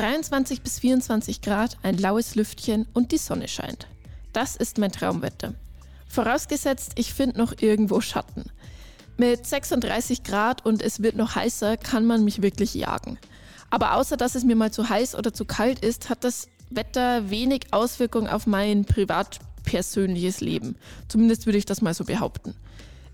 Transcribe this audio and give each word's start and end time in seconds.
23 0.00 0.62
bis 0.62 0.78
24 0.78 1.42
Grad, 1.42 1.76
ein 1.82 1.98
laues 1.98 2.34
Lüftchen 2.34 2.86
und 2.94 3.12
die 3.12 3.18
Sonne 3.18 3.48
scheint. 3.48 3.86
Das 4.32 4.56
ist 4.56 4.78
mein 4.78 4.92
Traumwetter. 4.92 5.52
Vorausgesetzt, 6.08 6.92
ich 6.94 7.12
finde 7.12 7.36
noch 7.36 7.52
irgendwo 7.60 8.00
Schatten. 8.00 8.44
Mit 9.18 9.46
36 9.46 10.22
Grad 10.22 10.64
und 10.64 10.80
es 10.80 11.02
wird 11.02 11.16
noch 11.16 11.34
heißer, 11.34 11.76
kann 11.76 12.06
man 12.06 12.24
mich 12.24 12.40
wirklich 12.40 12.72
jagen. 12.72 13.18
Aber 13.68 13.94
außer 13.94 14.16
dass 14.16 14.36
es 14.36 14.42
mir 14.42 14.56
mal 14.56 14.72
zu 14.72 14.88
heiß 14.88 15.16
oder 15.16 15.34
zu 15.34 15.44
kalt 15.44 15.80
ist, 15.80 16.08
hat 16.08 16.24
das 16.24 16.48
Wetter 16.70 17.28
wenig 17.28 17.66
Auswirkungen 17.70 18.28
auf 18.28 18.46
mein 18.46 18.86
privat-persönliches 18.86 20.40
Leben. 20.40 20.76
Zumindest 21.08 21.44
würde 21.44 21.58
ich 21.58 21.66
das 21.66 21.82
mal 21.82 21.92
so 21.92 22.04
behaupten. 22.04 22.54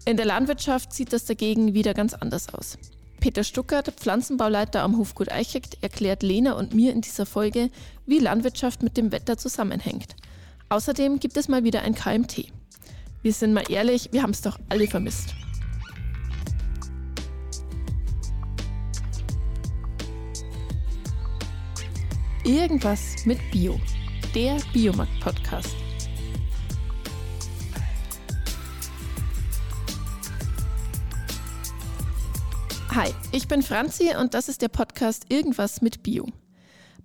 In 0.04 0.16
der 0.16 0.26
Landwirtschaft 0.26 0.92
sieht 0.92 1.12
das 1.12 1.24
dagegen 1.24 1.74
wieder 1.74 1.94
ganz 1.94 2.14
anders 2.14 2.54
aus. 2.54 2.78
Peter 3.20 3.44
Stuckert, 3.44 3.92
Pflanzenbauleiter 3.96 4.82
am 4.82 4.98
Hofgut 4.98 5.30
Eichigt, 5.30 5.78
erklärt 5.82 6.22
Lena 6.22 6.52
und 6.52 6.74
mir 6.74 6.92
in 6.92 7.00
dieser 7.00 7.26
Folge, 7.26 7.70
wie 8.06 8.18
Landwirtschaft 8.18 8.82
mit 8.82 8.96
dem 8.96 9.12
Wetter 9.12 9.36
zusammenhängt. 9.36 10.16
Außerdem 10.68 11.20
gibt 11.20 11.36
es 11.36 11.48
mal 11.48 11.64
wieder 11.64 11.82
ein 11.82 11.94
KMT. 11.94 12.48
Wir 13.22 13.32
sind 13.32 13.52
mal 13.52 13.70
ehrlich, 13.70 14.10
wir 14.12 14.22
haben 14.22 14.30
es 14.30 14.42
doch 14.42 14.58
alle 14.68 14.86
vermisst. 14.86 15.34
Irgendwas 22.44 23.24
mit 23.24 23.38
Bio. 23.50 23.80
Der 24.34 24.58
Biomarkt-Podcast. 24.72 25.85
Hi, 32.96 33.12
ich 33.30 33.46
bin 33.46 33.62
Franzi 33.62 34.16
und 34.18 34.32
das 34.32 34.48
ist 34.48 34.62
der 34.62 34.70
Podcast 34.70 35.26
Irgendwas 35.28 35.82
mit 35.82 36.02
Bio. 36.02 36.28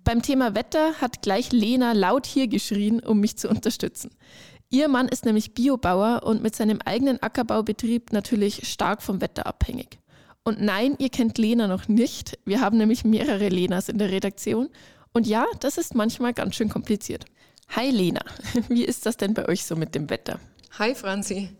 Beim 0.04 0.22
Thema 0.22 0.54
Wetter 0.54 0.94
hat 1.02 1.20
gleich 1.20 1.52
Lena 1.52 1.92
laut 1.92 2.24
hier 2.24 2.48
geschrien, 2.48 3.00
um 3.00 3.20
mich 3.20 3.36
zu 3.36 3.50
unterstützen. 3.50 4.10
Ihr 4.70 4.88
Mann 4.88 5.06
ist 5.06 5.26
nämlich 5.26 5.52
Biobauer 5.52 6.22
und 6.22 6.42
mit 6.42 6.56
seinem 6.56 6.80
eigenen 6.82 7.22
Ackerbaubetrieb 7.22 8.10
natürlich 8.10 8.66
stark 8.66 9.02
vom 9.02 9.20
Wetter 9.20 9.46
abhängig. 9.46 9.98
Und 10.44 10.62
nein, 10.62 10.94
ihr 10.96 11.10
kennt 11.10 11.36
Lena 11.36 11.68
noch 11.68 11.88
nicht. 11.88 12.38
Wir 12.46 12.62
haben 12.62 12.78
nämlich 12.78 13.04
mehrere 13.04 13.50
Lenas 13.50 13.90
in 13.90 13.98
der 13.98 14.10
Redaktion 14.10 14.70
und 15.12 15.26
ja, 15.26 15.44
das 15.60 15.76
ist 15.76 15.94
manchmal 15.94 16.32
ganz 16.32 16.54
schön 16.54 16.70
kompliziert. 16.70 17.26
Hi 17.68 17.90
Lena, 17.90 18.24
wie 18.70 18.86
ist 18.86 19.04
das 19.04 19.18
denn 19.18 19.34
bei 19.34 19.46
euch 19.46 19.66
so 19.66 19.76
mit 19.76 19.94
dem 19.94 20.08
Wetter? 20.08 20.40
Hi 20.78 20.94
Franzi. 20.94 21.50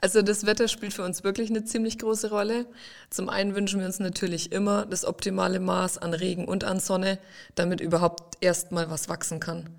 Also 0.00 0.22
das 0.22 0.44
Wetter 0.44 0.68
spielt 0.68 0.92
für 0.92 1.04
uns 1.04 1.24
wirklich 1.24 1.50
eine 1.50 1.64
ziemlich 1.64 1.98
große 1.98 2.30
Rolle. 2.30 2.66
Zum 3.10 3.28
einen 3.28 3.54
wünschen 3.54 3.80
wir 3.80 3.86
uns 3.86 3.98
natürlich 3.98 4.52
immer 4.52 4.84
das 4.84 5.04
optimale 5.04 5.58
Maß 5.58 5.98
an 5.98 6.12
Regen 6.12 6.46
und 6.46 6.64
an 6.64 6.80
Sonne, 6.80 7.18
damit 7.54 7.80
überhaupt 7.80 8.36
erst 8.40 8.72
mal 8.72 8.90
was 8.90 9.08
wachsen 9.08 9.40
kann. 9.40 9.70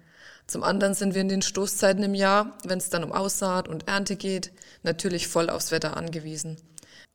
Zum 0.47 0.63
anderen 0.63 0.93
sind 0.93 1.13
wir 1.13 1.21
in 1.21 1.29
den 1.29 1.41
Stoßzeiten 1.41 2.03
im 2.03 2.15
Jahr, 2.15 2.57
wenn 2.63 2.77
es 2.77 2.89
dann 2.89 3.03
um 3.03 3.11
Aussaat 3.11 3.67
und 3.67 3.87
Ernte 3.87 4.15
geht, 4.15 4.51
natürlich 4.81 5.27
voll 5.27 5.49
aufs 5.49 5.71
Wetter 5.71 5.97
angewiesen. 5.97 6.57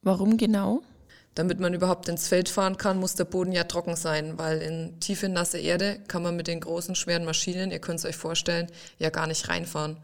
Warum 0.02 0.36
genau? 0.36 0.82
Damit 1.34 1.58
man 1.58 1.72
überhaupt 1.72 2.08
ins 2.08 2.28
Feld 2.28 2.50
fahren 2.50 2.76
kann, 2.76 3.00
muss 3.00 3.14
der 3.14 3.24
Boden 3.24 3.52
ja 3.52 3.64
trocken 3.64 3.96
sein, 3.96 4.38
weil 4.38 4.60
in 4.60 5.00
tiefe 5.00 5.30
nasse 5.30 5.58
Erde 5.58 5.98
kann 6.08 6.22
man 6.22 6.36
mit 6.36 6.46
den 6.46 6.60
großen 6.60 6.94
schweren 6.94 7.24
Maschinen, 7.24 7.70
ihr 7.70 7.78
könnt 7.78 8.00
es 8.00 8.04
euch 8.04 8.16
vorstellen, 8.16 8.66
ja 8.98 9.08
gar 9.08 9.26
nicht 9.26 9.48
reinfahren. 9.48 9.96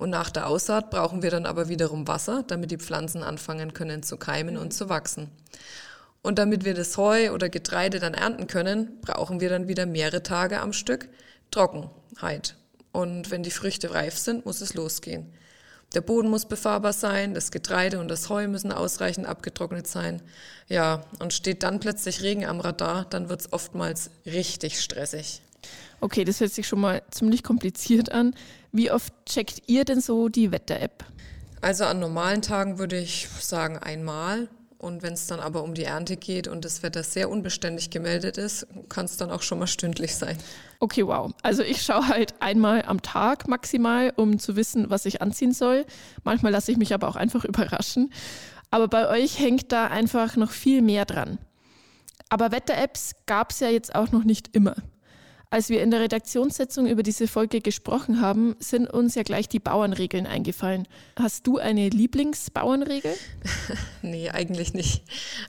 Und 0.00 0.08
nach 0.08 0.30
der 0.30 0.46
Aussaat 0.46 0.88
brauchen 0.88 1.22
wir 1.22 1.30
dann 1.30 1.44
aber 1.44 1.68
wiederum 1.68 2.08
Wasser, 2.08 2.42
damit 2.46 2.70
die 2.70 2.78
Pflanzen 2.78 3.22
anfangen 3.22 3.74
können 3.74 4.02
zu 4.02 4.16
keimen 4.16 4.56
und 4.56 4.72
zu 4.72 4.88
wachsen. 4.88 5.28
Und 6.22 6.38
damit 6.38 6.64
wir 6.64 6.72
das 6.72 6.96
Heu 6.96 7.32
oder 7.32 7.50
Getreide 7.50 7.98
dann 7.98 8.14
ernten 8.14 8.46
können, 8.46 8.98
brauchen 9.02 9.40
wir 9.40 9.50
dann 9.50 9.68
wieder 9.68 9.84
mehrere 9.84 10.22
Tage 10.22 10.60
am 10.60 10.72
Stück 10.72 11.10
Trockenheit. 11.50 12.56
Und 12.92 13.30
wenn 13.30 13.42
die 13.42 13.50
Früchte 13.50 13.92
reif 13.92 14.16
sind, 14.16 14.46
muss 14.46 14.62
es 14.62 14.72
losgehen. 14.72 15.34
Der 15.92 16.00
Boden 16.00 16.30
muss 16.30 16.46
befahrbar 16.46 16.94
sein, 16.94 17.34
das 17.34 17.50
Getreide 17.50 18.00
und 18.00 18.08
das 18.08 18.30
Heu 18.30 18.48
müssen 18.48 18.72
ausreichend 18.72 19.26
abgetrocknet 19.26 19.86
sein. 19.86 20.22
Ja, 20.66 21.04
und 21.18 21.34
steht 21.34 21.62
dann 21.62 21.78
plötzlich 21.78 22.22
Regen 22.22 22.46
am 22.46 22.60
Radar, 22.60 23.04
dann 23.10 23.28
wird 23.28 23.42
es 23.42 23.52
oftmals 23.52 24.10
richtig 24.24 24.80
stressig. 24.80 25.42
Okay, 26.00 26.24
das 26.24 26.40
hört 26.40 26.52
sich 26.52 26.66
schon 26.66 26.80
mal 26.80 27.02
ziemlich 27.10 27.42
kompliziert 27.42 28.10
an. 28.10 28.34
Wie 28.72 28.90
oft 28.90 29.12
checkt 29.26 29.62
ihr 29.66 29.84
denn 29.84 30.00
so 30.00 30.28
die 30.28 30.52
Wetter-App? 30.52 31.04
Also 31.60 31.84
an 31.84 32.00
normalen 32.00 32.42
Tagen 32.42 32.78
würde 32.78 32.98
ich 32.98 33.28
sagen 33.40 33.78
einmal. 33.78 34.48
Und 34.78 35.02
wenn 35.02 35.12
es 35.12 35.26
dann 35.26 35.40
aber 35.40 35.62
um 35.62 35.74
die 35.74 35.84
Ernte 35.84 36.16
geht 36.16 36.48
und 36.48 36.64
das 36.64 36.82
Wetter 36.82 37.02
sehr 37.02 37.28
unbeständig 37.28 37.90
gemeldet 37.90 38.38
ist, 38.38 38.66
kann 38.88 39.04
es 39.04 39.18
dann 39.18 39.30
auch 39.30 39.42
schon 39.42 39.58
mal 39.58 39.66
stündlich 39.66 40.16
sein. 40.16 40.38
Okay, 40.78 41.06
wow. 41.06 41.34
Also 41.42 41.62
ich 41.62 41.82
schaue 41.82 42.08
halt 42.08 42.32
einmal 42.40 42.82
am 42.86 43.02
Tag 43.02 43.46
maximal, 43.46 44.10
um 44.16 44.38
zu 44.38 44.56
wissen, 44.56 44.88
was 44.88 45.04
ich 45.04 45.20
anziehen 45.20 45.52
soll. 45.52 45.84
Manchmal 46.24 46.52
lasse 46.52 46.72
ich 46.72 46.78
mich 46.78 46.94
aber 46.94 47.08
auch 47.08 47.16
einfach 47.16 47.44
überraschen. 47.44 48.10
Aber 48.70 48.88
bei 48.88 49.06
euch 49.10 49.38
hängt 49.38 49.70
da 49.70 49.88
einfach 49.88 50.36
noch 50.36 50.50
viel 50.50 50.80
mehr 50.80 51.04
dran. 51.04 51.38
Aber 52.30 52.50
Wetter-Apps 52.50 53.16
gab 53.26 53.50
es 53.50 53.60
ja 53.60 53.68
jetzt 53.68 53.94
auch 53.94 54.12
noch 54.12 54.24
nicht 54.24 54.56
immer. 54.56 54.76
Als 55.52 55.68
wir 55.68 55.82
in 55.82 55.90
der 55.90 55.98
Redaktionssitzung 55.98 56.86
über 56.86 57.02
diese 57.02 57.26
Folge 57.26 57.60
gesprochen 57.60 58.20
haben, 58.20 58.54
sind 58.60 58.88
uns 58.88 59.16
ja 59.16 59.24
gleich 59.24 59.48
die 59.48 59.58
Bauernregeln 59.58 60.24
eingefallen. 60.24 60.86
Hast 61.18 61.44
du 61.44 61.58
eine 61.58 61.88
Lieblingsbauernregel? 61.88 63.12
nee, 64.02 64.30
eigentlich 64.30 64.74
nicht. 64.74 65.02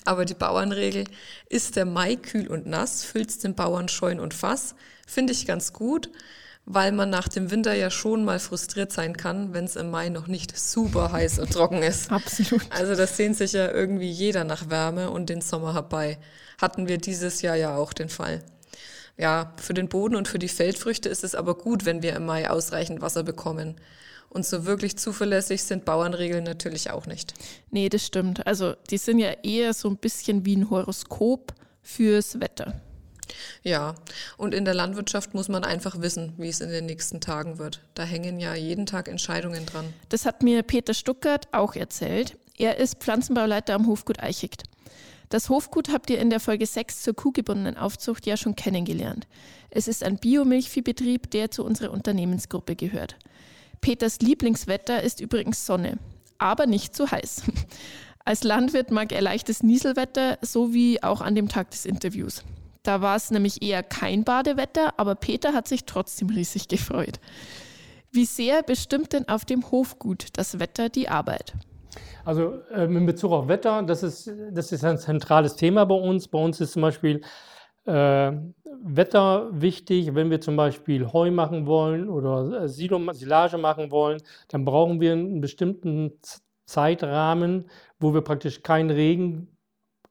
Aber 0.04 0.26
die 0.26 0.34
Bauernregel 0.34 1.04
ist 1.50 1.76
der 1.76 1.86
Mai 1.86 2.16
kühl 2.16 2.48
und 2.48 2.66
nass, 2.66 3.04
füllt's 3.04 3.38
den 3.38 3.54
Bauern 3.54 3.90
Scheun 3.90 4.20
und 4.20 4.34
Fass, 4.34 4.74
finde 5.06 5.34
ich 5.34 5.46
ganz 5.46 5.72
gut, 5.72 6.10
weil 6.66 6.92
man 6.94 7.12
nach 7.12 7.28
dem 7.28 7.52
Winter 7.52 7.76
ja 7.76 7.92
schon 7.92 8.26
mal 8.26 8.40
frustriert 8.40 8.92
sein 8.92 9.16
kann, 9.16 9.54
wenn 9.54 9.66
es 9.66 9.76
im 9.76 9.92
Mai 9.92 10.10
noch 10.10 10.26
nicht 10.26 10.58
super 10.58 11.12
heiß 11.12 11.38
und 11.38 11.54
trocken 11.54 11.84
ist. 11.84 12.12
Absolut. 12.12 12.66
Also 12.72 12.96
das 12.96 13.18
sehnt 13.18 13.38
sich 13.38 13.54
ja 13.54 13.72
irgendwie 13.72 14.10
jeder 14.10 14.46
nach 14.46 14.68
Wärme 14.68 15.12
und 15.12 15.30
den 15.30 15.42
Sommer 15.42 15.76
herbei. 15.76 16.18
Hatten 16.60 16.88
wir 16.88 16.98
dieses 16.98 17.44
Jahr 17.44 17.56
ja 17.56 17.76
auch 17.76 17.94
den 17.94 18.10
Fall. 18.10 18.44
Ja, 19.18 19.54
für 19.58 19.74
den 19.74 19.90
Boden 19.90 20.16
und 20.16 20.28
für 20.28 20.40
die 20.40 20.48
Feldfrüchte 20.48 21.10
ist 21.10 21.24
es 21.24 21.36
aber 21.36 21.56
gut, 21.56 21.86
wenn 21.86 22.02
wir 22.02 22.16
im 22.16 22.26
Mai 22.26 22.50
ausreichend 22.50 23.02
Wasser 23.02 23.24
bekommen. 23.24 23.76
Und 24.30 24.46
so 24.46 24.66
wirklich 24.66 24.98
zuverlässig 24.98 25.64
sind 25.64 25.84
Bauernregeln 25.84 26.46
natürlich 26.46 26.90
auch 26.90 27.06
nicht. 27.06 27.34
Nee, 27.70 27.90
das 27.90 28.06
stimmt. 28.06 28.48
Also 28.48 28.76
die 28.90 28.98
sind 28.98 29.20
ja 29.20 29.32
eher 29.44 29.74
so 29.74 29.90
ein 29.90 29.98
bisschen 29.98 30.46
wie 30.46 30.56
ein 30.56 30.70
Horoskop 30.70 31.54
fürs 31.82 32.40
Wetter. 32.40 32.82
Ja, 33.64 33.96
und 34.38 34.54
in 34.54 34.66
der 34.66 34.74
Landwirtschaft 34.74 35.34
muss 35.34 35.50
man 35.50 35.64
einfach 35.64 36.02
wissen, 36.02 36.34
wie 36.38 36.50
es 36.50 36.62
in 36.62 36.70
den 36.70 36.86
nächsten 36.86 37.22
Tagen 37.22 37.60
wird. 37.60 37.82
Da 37.94 38.04
hängen 38.04 38.40
ja 38.40 38.56
jeden 38.56 38.86
Tag 38.86 39.08
Entscheidungen 39.08 39.66
dran. 39.66 39.94
Das 40.10 40.26
hat 40.26 40.44
mir 40.44 40.64
Peter 40.64 40.94
Stuckert 40.94 41.48
auch 41.52 41.76
erzählt. 41.76 42.38
Er 42.58 42.78
ist 42.78 43.00
Pflanzenbauleiter 43.00 43.74
am 43.74 43.88
Hofgut 43.88 44.22
Eichigt. 44.22 44.64
Das 45.32 45.48
Hofgut 45.48 45.94
habt 45.94 46.10
ihr 46.10 46.20
in 46.20 46.30
der 46.30 46.42
Folge 46.42 46.66
6 46.66 47.04
zur 47.04 47.16
kuhgebundenen 47.16 47.78
Aufzucht 47.78 48.26
ja 48.26 48.36
schon 48.36 48.58
kennengelernt. 48.58 49.28
Es 49.70 49.88
ist 49.88 50.04
ein 50.04 50.18
Biomilchviehbetrieb, 50.18 51.32
der 51.32 51.50
zu 51.50 51.64
unserer 51.64 51.92
Unternehmensgruppe 51.92 52.76
gehört. 52.76 53.16
Peters 53.80 54.20
Lieblingswetter 54.20 55.02
ist 55.02 55.22
übrigens 55.22 55.66
Sonne, 55.66 56.00
aber 56.38 56.66
nicht 56.66 56.94
zu 56.94 57.10
heiß. 57.10 57.44
Als 58.26 58.44
Landwirt 58.44 58.92
mag 58.92 59.14
er 59.14 59.22
leichtes 59.22 59.64
Nieselwetter, 59.64 60.38
so 60.42 60.74
wie 60.74 61.02
auch 61.02 61.22
an 61.22 61.34
dem 61.34 61.48
Tag 61.48 61.72
des 61.72 61.86
Interviews. 61.86 62.44
Da 62.84 63.00
war 63.00 63.16
es 63.16 63.32
nämlich 63.32 63.62
eher 63.62 63.84
kein 63.84 64.26
Badewetter, 64.26 65.00
aber 65.00 65.16
Peter 65.16 65.54
hat 65.54 65.66
sich 65.66 65.86
trotzdem 65.86 66.30
riesig 66.30 66.68
gefreut. 66.68 67.22
Wie 68.12 68.26
sehr 68.26 68.64
bestimmt 68.64 69.14
denn 69.14 69.30
auf 69.30 69.46
dem 69.46 69.72
Hofgut 69.72 70.26
das 70.34 70.60
Wetter 70.60 70.90
die 70.90 71.08
Arbeit? 71.08 71.54
Also 72.26 72.62
ähm, 72.74 72.98
in 72.98 73.06
Bezug 73.06 73.32
auf 73.32 73.48
Wetter, 73.48 73.84
das 73.84 74.04
ist, 74.04 74.32
das 74.52 74.72
ist 74.72 74.84
ein 74.84 74.98
zentrales 74.98 75.56
Thema 75.56 75.86
bei 75.86 75.96
uns. 75.96 76.28
Bei 76.28 76.40
uns 76.40 76.62
ist 76.62 76.74
zum 76.74 76.82
Beispiel 76.84 77.22
äh, 77.86 78.32
Wetter 78.84 79.50
wichtig. 79.52 80.14
Wenn 80.16 80.30
wir 80.30 80.42
zum 80.42 80.56
Beispiel 80.56 81.12
Heu 81.12 81.32
machen 81.32 81.66
wollen 81.66 82.10
oder 82.10 82.64
äh, 82.64 82.68
Silo, 82.70 83.00
Silage 83.14 83.58
machen 83.58 83.92
wollen, 83.92 84.22
dann 84.50 84.66
brauchen 84.66 85.02
wir 85.02 85.14
einen 85.14 85.42
bestimmten 85.42 86.14
Zeitrahmen, 86.66 87.70
wo 88.00 88.14
wir 88.14 88.22
praktisch 88.22 88.64
keinen 88.64 88.92
Regen 88.92 89.58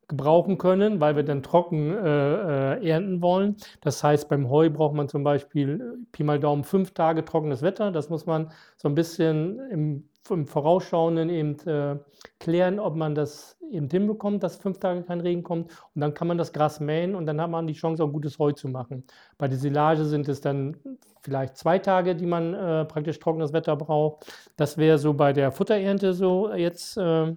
gebrauchen 0.09 0.59
können, 0.59 1.01
weil 1.01 1.17
wir 1.17 1.23
dann 1.23 1.43
trocken 1.43 1.93
äh, 1.93 2.75
äh, 2.75 2.89
ernten 2.89 3.23
wollen. 3.23 3.57
Das 3.81 4.03
heißt, 4.05 4.29
beim 4.29 4.51
Heu 4.51 4.69
braucht 4.69 4.95
man 4.95 5.09
zum 5.09 5.23
Beispiel 5.23 5.81
äh, 5.81 6.07
Pi 6.13 6.25
mal 6.25 6.41
Daumen 6.41 6.65
fünf 6.65 6.93
Tage 6.93 7.25
trockenes 7.25 7.63
Wetter. 7.63 7.93
Das 7.93 8.11
muss 8.11 8.27
man 8.27 8.51
so 8.77 8.89
ein 8.89 8.95
bisschen 8.97 9.61
im, 9.71 10.10
im 10.29 10.47
Vorausschauenden 10.47 11.31
eben 11.31 11.59
äh, 11.67 11.99
klären, 12.39 12.79
ob 12.79 12.97
man 12.97 13.15
das 13.15 13.57
eben 13.71 13.89
hinbekommt, 13.89 14.43
dass 14.43 14.57
fünf 14.57 14.79
Tage 14.79 15.03
kein 15.03 15.21
Regen 15.21 15.43
kommt. 15.43 15.71
Und 15.95 16.01
dann 16.01 16.15
kann 16.15 16.29
man 16.29 16.39
das 16.39 16.53
Gras 16.53 16.81
mähen 16.81 17.15
und 17.15 17.27
dann 17.27 17.41
hat 17.41 17.51
man 17.51 17.67
die 17.67 17.75
Chance, 17.75 18.05
auch 18.05 18.13
gutes 18.13 18.39
Heu 18.39 18.53
zu 18.53 18.69
machen. 18.69 19.05
Bei 19.39 19.49
der 19.49 19.59
Silage 19.59 20.05
sind 20.05 20.29
es 20.29 20.41
dann 20.41 20.77
vielleicht 21.23 21.57
zwei 21.57 21.79
Tage, 21.79 22.15
die 22.15 22.27
man 22.27 22.55
äh, 22.55 22.85
praktisch 22.85 23.19
trockenes 23.19 23.53
Wetter 23.53 23.77
braucht. 23.77 24.27
Das 24.57 24.79
wäre 24.79 24.99
so 24.99 25.15
bei 25.15 25.33
der 25.33 25.53
Futterernte 25.53 26.13
so 26.13 26.53
jetzt 26.53 26.97
äh, 26.97 27.35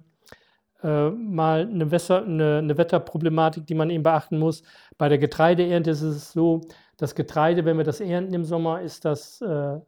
äh, 0.83 1.09
mal 1.11 1.61
eine, 1.61 1.91
Wässer, 1.91 2.23
eine, 2.23 2.57
eine, 2.57 2.77
Wetterproblematik, 2.77 3.65
die 3.65 3.75
man 3.75 3.89
eben 3.89 4.03
beachten 4.03 4.37
muss. 4.37 4.63
Bei 4.97 5.09
der 5.09 5.17
Getreideernte 5.17 5.91
ist 5.91 6.01
es 6.01 6.31
so, 6.31 6.61
das 6.97 7.15
Getreide, 7.15 7.65
wenn 7.65 7.77
wir 7.77 7.83
das 7.83 8.01
ernten 8.01 8.33
im 8.33 8.45
Sommer, 8.45 8.81
ist 8.81 9.05
das, 9.05 9.41
äh, 9.41 9.79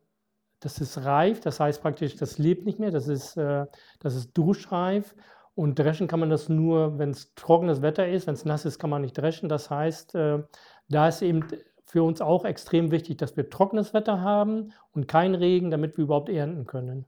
das 0.60 0.80
ist 0.80 1.04
reif, 1.06 1.42
das 1.42 1.60
heißt 1.60 1.82
praktisch, 1.82 2.16
das 2.16 2.38
lebt 2.38 2.66
nicht 2.66 2.80
mehr, 2.80 2.92
das 2.92 3.08
ist, 3.08 3.38
äh, 3.38 3.66
das 4.00 4.16
ist 4.16 4.38
durchreif. 4.38 5.16
Und 5.54 5.80
dreschen 5.80 6.08
kann 6.08 6.20
man 6.20 6.30
das 6.30 6.50
nur, 6.50 6.98
wenn 7.00 7.12
es 7.12 7.34
trockenes 7.36 7.82
Wetter 7.82 8.08
ist. 8.08 8.28
Wenn 8.28 8.34
es 8.34 8.44
nass 8.44 8.66
ist, 8.66 8.78
kann 8.78 8.90
man 8.90 9.02
nicht 9.02 9.14
dreschen. 9.14 9.48
Das 9.48 9.70
heißt, 9.70 10.16
äh, 10.16 10.44
da 10.90 11.08
ist 11.08 11.22
eben 11.22 11.46
für 11.86 12.04
uns 12.04 12.20
auch 12.20 12.44
extrem 12.44 12.92
wichtig, 12.92 13.18
dass 13.18 13.38
wir 13.38 13.50
trockenes 13.50 13.94
Wetter 13.94 14.22
haben 14.22 14.74
und 14.92 15.08
kein 15.08 15.34
Regen, 15.34 15.72
damit 15.72 15.98
wir 15.98 16.04
überhaupt 16.06 16.30
ernten 16.30 16.66
können. 16.66 17.06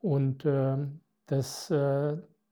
Und 0.00 0.44
äh, 0.44 0.78
das 1.26 1.72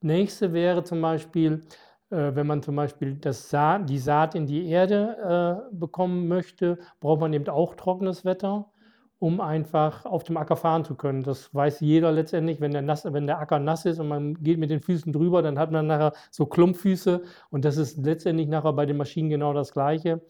nächste 0.01 0.53
wäre 0.53 0.83
zum 0.83 1.01
Beispiel, 1.01 1.63
wenn 2.09 2.45
man 2.45 2.61
zum 2.61 2.75
Beispiel 2.75 3.15
das 3.15 3.49
Sa 3.49 3.79
die 3.79 3.97
Saat 3.97 4.35
in 4.35 4.45
die 4.45 4.67
Erde 4.67 5.67
bekommen 5.71 6.27
möchte, 6.27 6.77
braucht 6.99 7.21
man 7.21 7.33
eben 7.33 7.49
auch 7.49 7.73
trockenes 7.73 8.23
Wetter, 8.23 8.69
um 9.19 9.41
einfach 9.41 10.05
auf 10.05 10.23
dem 10.23 10.37
Acker 10.37 10.55
fahren 10.55 10.85
zu 10.85 10.95
können. 10.95 11.23
Das 11.23 11.53
weiß 11.53 11.79
jeder 11.79 12.11
letztendlich, 12.11 12.61
wenn 12.61 12.71
der, 12.71 12.81
nass, 12.81 13.11
wenn 13.11 13.25
der 13.25 13.39
Acker 13.39 13.59
nass 13.59 13.85
ist 13.85 13.99
und 13.99 14.07
man 14.07 14.35
geht 14.43 14.59
mit 14.59 14.69
den 14.69 14.81
Füßen 14.81 15.11
drüber, 15.11 15.41
dann 15.41 15.57
hat 15.57 15.71
man 15.71 15.87
nachher 15.87 16.13
so 16.29 16.45
Klumpfüße 16.45 17.21
und 17.49 17.65
das 17.65 17.77
ist 17.77 17.97
letztendlich 17.97 18.47
nachher 18.47 18.73
bei 18.73 18.85
den 18.85 18.97
Maschinen 18.97 19.29
genau 19.29 19.53
das 19.53 19.73
Gleiche. 19.73 20.21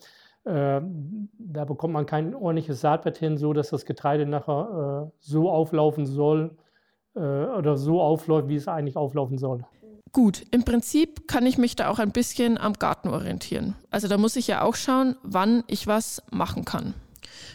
Äh, 0.45 0.81
da 1.37 1.65
bekommt 1.65 1.93
man 1.93 2.05
kein 2.05 2.33
ordentliches 2.33 2.79
Saatbett 2.79 3.17
hin, 3.17 3.37
so 3.37 3.51
dass 3.51 3.69
das 3.69 3.85
Getreide 3.85 4.25
nachher 4.25 5.07
äh, 5.07 5.11
so 5.19 5.49
auflaufen 5.49 6.05
soll 6.05 6.55
äh, 7.15 7.19
oder 7.19 7.75
so 7.75 8.01
aufläuft, 8.01 8.47
wie 8.47 8.55
es 8.55 8.69
eigentlich 8.69 8.95
auflaufen 8.95 9.37
soll. 9.37 9.65
Gut, 10.13 10.43
im 10.51 10.63
Prinzip 10.63 11.27
kann 11.27 11.45
ich 11.45 11.57
mich 11.57 11.75
da 11.75 11.89
auch 11.89 11.99
ein 11.99 12.11
bisschen 12.11 12.57
am 12.57 12.73
Garten 12.73 13.09
orientieren. 13.09 13.75
Also 13.91 14.07
da 14.07 14.17
muss 14.17 14.37
ich 14.37 14.47
ja 14.47 14.61
auch 14.61 14.75
schauen, 14.75 15.17
wann 15.21 15.65
ich 15.67 15.85
was 15.85 16.23
machen 16.31 16.63
kann. 16.63 16.93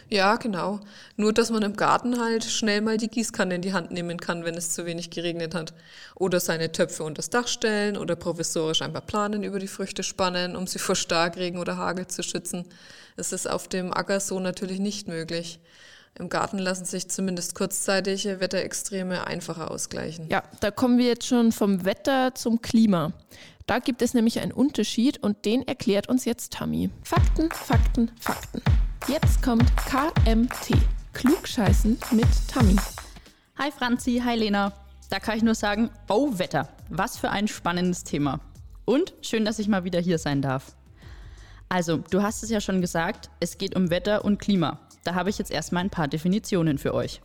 Ja, 0.09 0.35
genau. 0.35 0.79
Nur, 1.17 1.33
dass 1.33 1.49
man 1.49 1.63
im 1.63 1.75
Garten 1.75 2.19
halt 2.19 2.43
schnell 2.43 2.81
mal 2.81 2.97
die 2.97 3.07
Gießkanne 3.07 3.55
in 3.55 3.61
die 3.61 3.73
Hand 3.73 3.91
nehmen 3.91 4.19
kann, 4.19 4.45
wenn 4.45 4.55
es 4.55 4.71
zu 4.71 4.85
wenig 4.85 5.09
geregnet 5.09 5.55
hat. 5.55 5.73
Oder 6.15 6.39
seine 6.39 6.71
Töpfe 6.71 7.03
unter 7.03 7.19
das 7.19 7.29
Dach 7.29 7.47
stellen 7.47 7.97
oder 7.97 8.15
provisorisch 8.15 8.81
ein 8.81 8.93
paar 8.93 9.01
Planen 9.01 9.43
über 9.43 9.59
die 9.59 9.67
Früchte 9.67 10.03
spannen, 10.03 10.55
um 10.55 10.67
sie 10.67 10.79
vor 10.79 10.95
Starkregen 10.95 11.59
oder 11.59 11.77
Hagel 11.77 12.07
zu 12.07 12.23
schützen. 12.23 12.65
Es 13.15 13.31
ist 13.31 13.49
auf 13.49 13.67
dem 13.67 13.93
Acker 13.93 14.19
so 14.19 14.39
natürlich 14.39 14.79
nicht 14.79 15.07
möglich. 15.07 15.59
Im 16.19 16.29
Garten 16.29 16.59
lassen 16.59 16.85
sich 16.85 17.09
zumindest 17.09 17.55
kurzzeitige 17.55 18.39
Wetterextreme 18.39 19.25
einfacher 19.25 19.71
ausgleichen. 19.71 20.27
Ja, 20.29 20.43
da 20.59 20.69
kommen 20.69 20.99
wir 20.99 21.07
jetzt 21.07 21.25
schon 21.25 21.51
vom 21.51 21.85
Wetter 21.85 22.35
zum 22.35 22.61
Klima. 22.61 23.13
Da 23.65 23.79
gibt 23.79 24.01
es 24.01 24.13
nämlich 24.13 24.39
einen 24.39 24.51
Unterschied 24.51 25.23
und 25.23 25.45
den 25.45 25.67
erklärt 25.67 26.09
uns 26.09 26.25
jetzt 26.25 26.53
Tammy. 26.53 26.89
Fakten, 27.03 27.49
Fakten, 27.49 28.11
Fakten. 28.19 28.61
Jetzt 29.07 29.43
kommt 29.43 29.69
KMT. 29.75 30.77
Klugscheißen 31.11 31.97
mit 32.11 32.27
Tammy. 32.47 32.77
Hi 33.57 33.69
Franzi, 33.69 34.21
hi 34.23 34.37
Lena. 34.37 34.71
Da 35.09 35.19
kann 35.19 35.35
ich 35.35 35.43
nur 35.43 35.55
sagen, 35.55 35.89
oh 36.07 36.39
Wetter, 36.39 36.69
was 36.89 37.17
für 37.17 37.29
ein 37.29 37.49
spannendes 37.49 38.05
Thema. 38.05 38.39
Und 38.85 39.13
schön, 39.21 39.43
dass 39.43 39.59
ich 39.59 39.67
mal 39.67 39.83
wieder 39.83 39.99
hier 39.99 40.17
sein 40.19 40.41
darf. 40.41 40.77
Also, 41.67 41.97
du 41.97 42.23
hast 42.23 42.43
es 42.43 42.49
ja 42.49 42.61
schon 42.61 42.79
gesagt, 42.79 43.29
es 43.41 43.57
geht 43.57 43.75
um 43.75 43.89
Wetter 43.89 44.23
und 44.23 44.39
Klima. 44.39 44.79
Da 45.03 45.15
habe 45.15 45.29
ich 45.29 45.37
jetzt 45.37 45.51
erstmal 45.51 45.83
ein 45.83 45.89
paar 45.89 46.07
Definitionen 46.07 46.77
für 46.77 46.93
euch. 46.93 47.21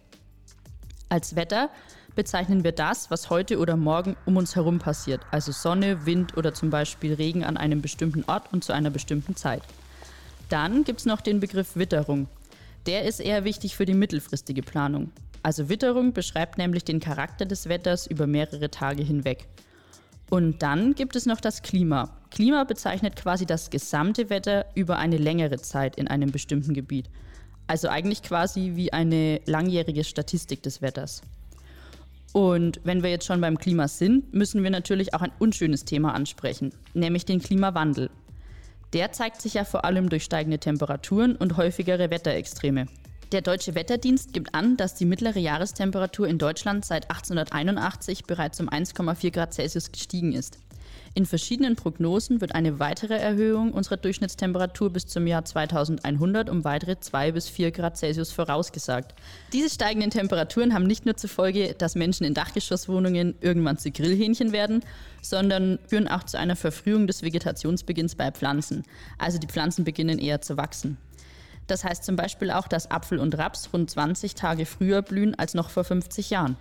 Als 1.08 1.36
Wetter 1.36 1.70
bezeichnen 2.16 2.64
wir 2.64 2.72
das, 2.72 3.08
was 3.12 3.30
heute 3.30 3.58
oder 3.58 3.76
morgen 3.76 4.16
um 4.26 4.36
uns 4.36 4.56
herum 4.56 4.80
passiert, 4.80 5.20
also 5.30 5.52
Sonne, 5.52 6.06
Wind 6.06 6.36
oder 6.36 6.52
zum 6.54 6.70
Beispiel 6.70 7.14
Regen 7.14 7.44
an 7.44 7.56
einem 7.56 7.82
bestimmten 7.82 8.24
Ort 8.24 8.52
und 8.52 8.64
zu 8.64 8.72
einer 8.72 8.90
bestimmten 8.90 9.36
Zeit. 9.36 9.62
Dann 10.48 10.84
gibt 10.84 11.00
es 11.00 11.06
noch 11.06 11.20
den 11.20 11.40
Begriff 11.40 11.76
Witterung. 11.76 12.28
Der 12.86 13.04
ist 13.04 13.20
eher 13.20 13.44
wichtig 13.44 13.76
für 13.76 13.84
die 13.84 13.94
mittelfristige 13.94 14.62
Planung. 14.62 15.10
Also 15.42 15.68
Witterung 15.68 16.12
beschreibt 16.12 16.58
nämlich 16.58 16.84
den 16.84 17.00
Charakter 17.00 17.44
des 17.46 17.68
Wetters 17.68 18.06
über 18.06 18.26
mehrere 18.26 18.70
Tage 18.70 19.02
hinweg. 19.02 19.46
Und 20.30 20.62
dann 20.62 20.94
gibt 20.94 21.16
es 21.16 21.26
noch 21.26 21.40
das 21.40 21.62
Klima. 21.62 22.10
Klima 22.30 22.64
bezeichnet 22.64 23.16
quasi 23.16 23.46
das 23.46 23.70
gesamte 23.70 24.30
Wetter 24.30 24.66
über 24.74 24.98
eine 24.98 25.16
längere 25.16 25.58
Zeit 25.58 25.96
in 25.96 26.08
einem 26.08 26.30
bestimmten 26.30 26.74
Gebiet. 26.74 27.08
Also 27.66 27.88
eigentlich 27.88 28.22
quasi 28.22 28.72
wie 28.74 28.92
eine 28.92 29.40
langjährige 29.46 30.04
Statistik 30.04 30.62
des 30.62 30.82
Wetters. 30.82 31.22
Und 32.32 32.80
wenn 32.84 33.02
wir 33.02 33.10
jetzt 33.10 33.26
schon 33.26 33.40
beim 33.40 33.58
Klima 33.58 33.88
sind, 33.88 34.34
müssen 34.34 34.62
wir 34.62 34.70
natürlich 34.70 35.14
auch 35.14 35.22
ein 35.22 35.32
unschönes 35.38 35.84
Thema 35.84 36.14
ansprechen, 36.14 36.72
nämlich 36.92 37.24
den 37.24 37.40
Klimawandel. 37.40 38.10
Der 38.92 39.12
zeigt 39.12 39.42
sich 39.42 39.54
ja 39.54 39.64
vor 39.64 39.84
allem 39.84 40.08
durch 40.08 40.24
steigende 40.24 40.58
Temperaturen 40.58 41.36
und 41.36 41.56
häufigere 41.56 42.10
Wetterextreme. 42.10 42.86
Der 43.32 43.42
Deutsche 43.42 43.74
Wetterdienst 43.74 44.32
gibt 44.32 44.54
an, 44.54 44.78
dass 44.78 44.94
die 44.94 45.04
mittlere 45.04 45.38
Jahrestemperatur 45.38 46.26
in 46.26 46.38
Deutschland 46.38 46.86
seit 46.86 47.10
1881 47.10 48.24
bereits 48.24 48.58
um 48.58 48.70
1,4 48.70 49.30
Grad 49.30 49.52
Celsius 49.52 49.92
gestiegen 49.92 50.32
ist. 50.32 50.58
In 51.14 51.26
verschiedenen 51.26 51.74
Prognosen 51.74 52.40
wird 52.40 52.54
eine 52.54 52.78
weitere 52.78 53.14
Erhöhung 53.16 53.72
unserer 53.72 53.96
Durchschnittstemperatur 53.96 54.90
bis 54.90 55.06
zum 55.06 55.26
Jahr 55.26 55.44
2100 55.44 56.50
um 56.50 56.64
weitere 56.64 57.00
2 57.00 57.32
bis 57.32 57.48
4 57.48 57.70
Grad 57.70 57.96
Celsius 57.96 58.30
vorausgesagt. 58.30 59.14
Diese 59.52 59.70
steigenden 59.70 60.10
Temperaturen 60.10 60.74
haben 60.74 60.86
nicht 60.86 61.06
nur 61.06 61.16
zur 61.16 61.30
Folge, 61.30 61.74
dass 61.76 61.94
Menschen 61.94 62.24
in 62.24 62.34
Dachgeschosswohnungen 62.34 63.34
irgendwann 63.40 63.78
zu 63.78 63.90
Grillhähnchen 63.90 64.52
werden, 64.52 64.84
sondern 65.22 65.78
führen 65.86 66.08
auch 66.08 66.24
zu 66.24 66.38
einer 66.38 66.56
Verfrühung 66.56 67.06
des 67.06 67.22
Vegetationsbeginns 67.22 68.14
bei 68.14 68.30
Pflanzen. 68.30 68.84
Also 69.18 69.38
die 69.38 69.48
Pflanzen 69.48 69.84
beginnen 69.84 70.18
eher 70.18 70.40
zu 70.40 70.56
wachsen. 70.56 70.98
Das 71.66 71.84
heißt 71.84 72.04
zum 72.04 72.16
Beispiel 72.16 72.50
auch, 72.50 72.66
dass 72.66 72.90
Apfel 72.90 73.18
und 73.18 73.36
Raps 73.36 73.70
rund 73.72 73.90
20 73.90 74.34
Tage 74.34 74.66
früher 74.66 75.02
blühen 75.02 75.34
als 75.38 75.54
noch 75.54 75.70
vor 75.70 75.84
50 75.84 76.30
Jahren. 76.30 76.56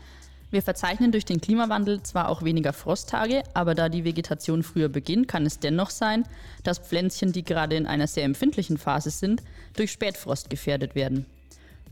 Wir 0.50 0.62
verzeichnen 0.62 1.12
durch 1.12 1.26
den 1.26 1.42
Klimawandel 1.42 2.02
zwar 2.04 2.30
auch 2.30 2.42
weniger 2.42 2.72
Frosttage, 2.72 3.44
aber 3.54 3.76
da 3.76 3.90
die 3.90 4.06
Vegetation 4.06 4.64
früher 4.64 4.88
beginnt, 4.88 5.28
kann 5.28 5.46
es 5.46 5.60
dennoch 5.60 5.90
sein, 5.90 6.24
dass 6.64 6.80
Pflänzchen, 6.80 7.34
die 7.34 7.44
gerade 7.44 7.76
in 7.76 7.86
einer 7.86 8.08
sehr 8.08 8.24
empfindlichen 8.24 8.78
Phase 8.78 9.10
sind, 9.10 9.44
durch 9.76 9.92
Spätfrost 9.92 10.50
gefährdet 10.50 10.96
werden. 10.96 11.26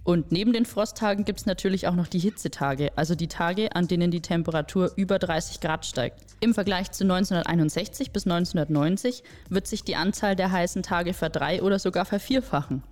Und 0.06 0.32
neben 0.32 0.54
den 0.54 0.66
Frosttagen 0.66 1.26
gibt 1.26 1.40
es 1.40 1.46
natürlich 1.48 1.88
auch 1.88 1.96
noch 1.96 2.08
die 2.08 2.20
Hitzetage, 2.20 2.92
also 2.96 3.16
die 3.16 3.28
Tage, 3.28 3.76
an 3.76 3.88
denen 3.88 4.12
die 4.12 4.22
Temperatur 4.22 4.92
über 4.96 5.20
30 5.20 5.60
Grad 5.60 5.86
steigt. 5.86 6.22
Im 6.40 6.54
Vergleich 6.54 6.92
zu 6.92 7.04
1961 7.04 8.12
bis 8.12 8.26
1990 8.26 9.24
wird 9.50 9.68
sich 9.68 9.84
die 9.84 9.96
Anzahl 9.96 10.36
der 10.36 10.52
heißen 10.52 10.84
Tage 10.84 11.14
verdrei- 11.14 11.64
oder 11.64 11.80
sogar 11.80 12.06
vervierfachen. 12.06 12.84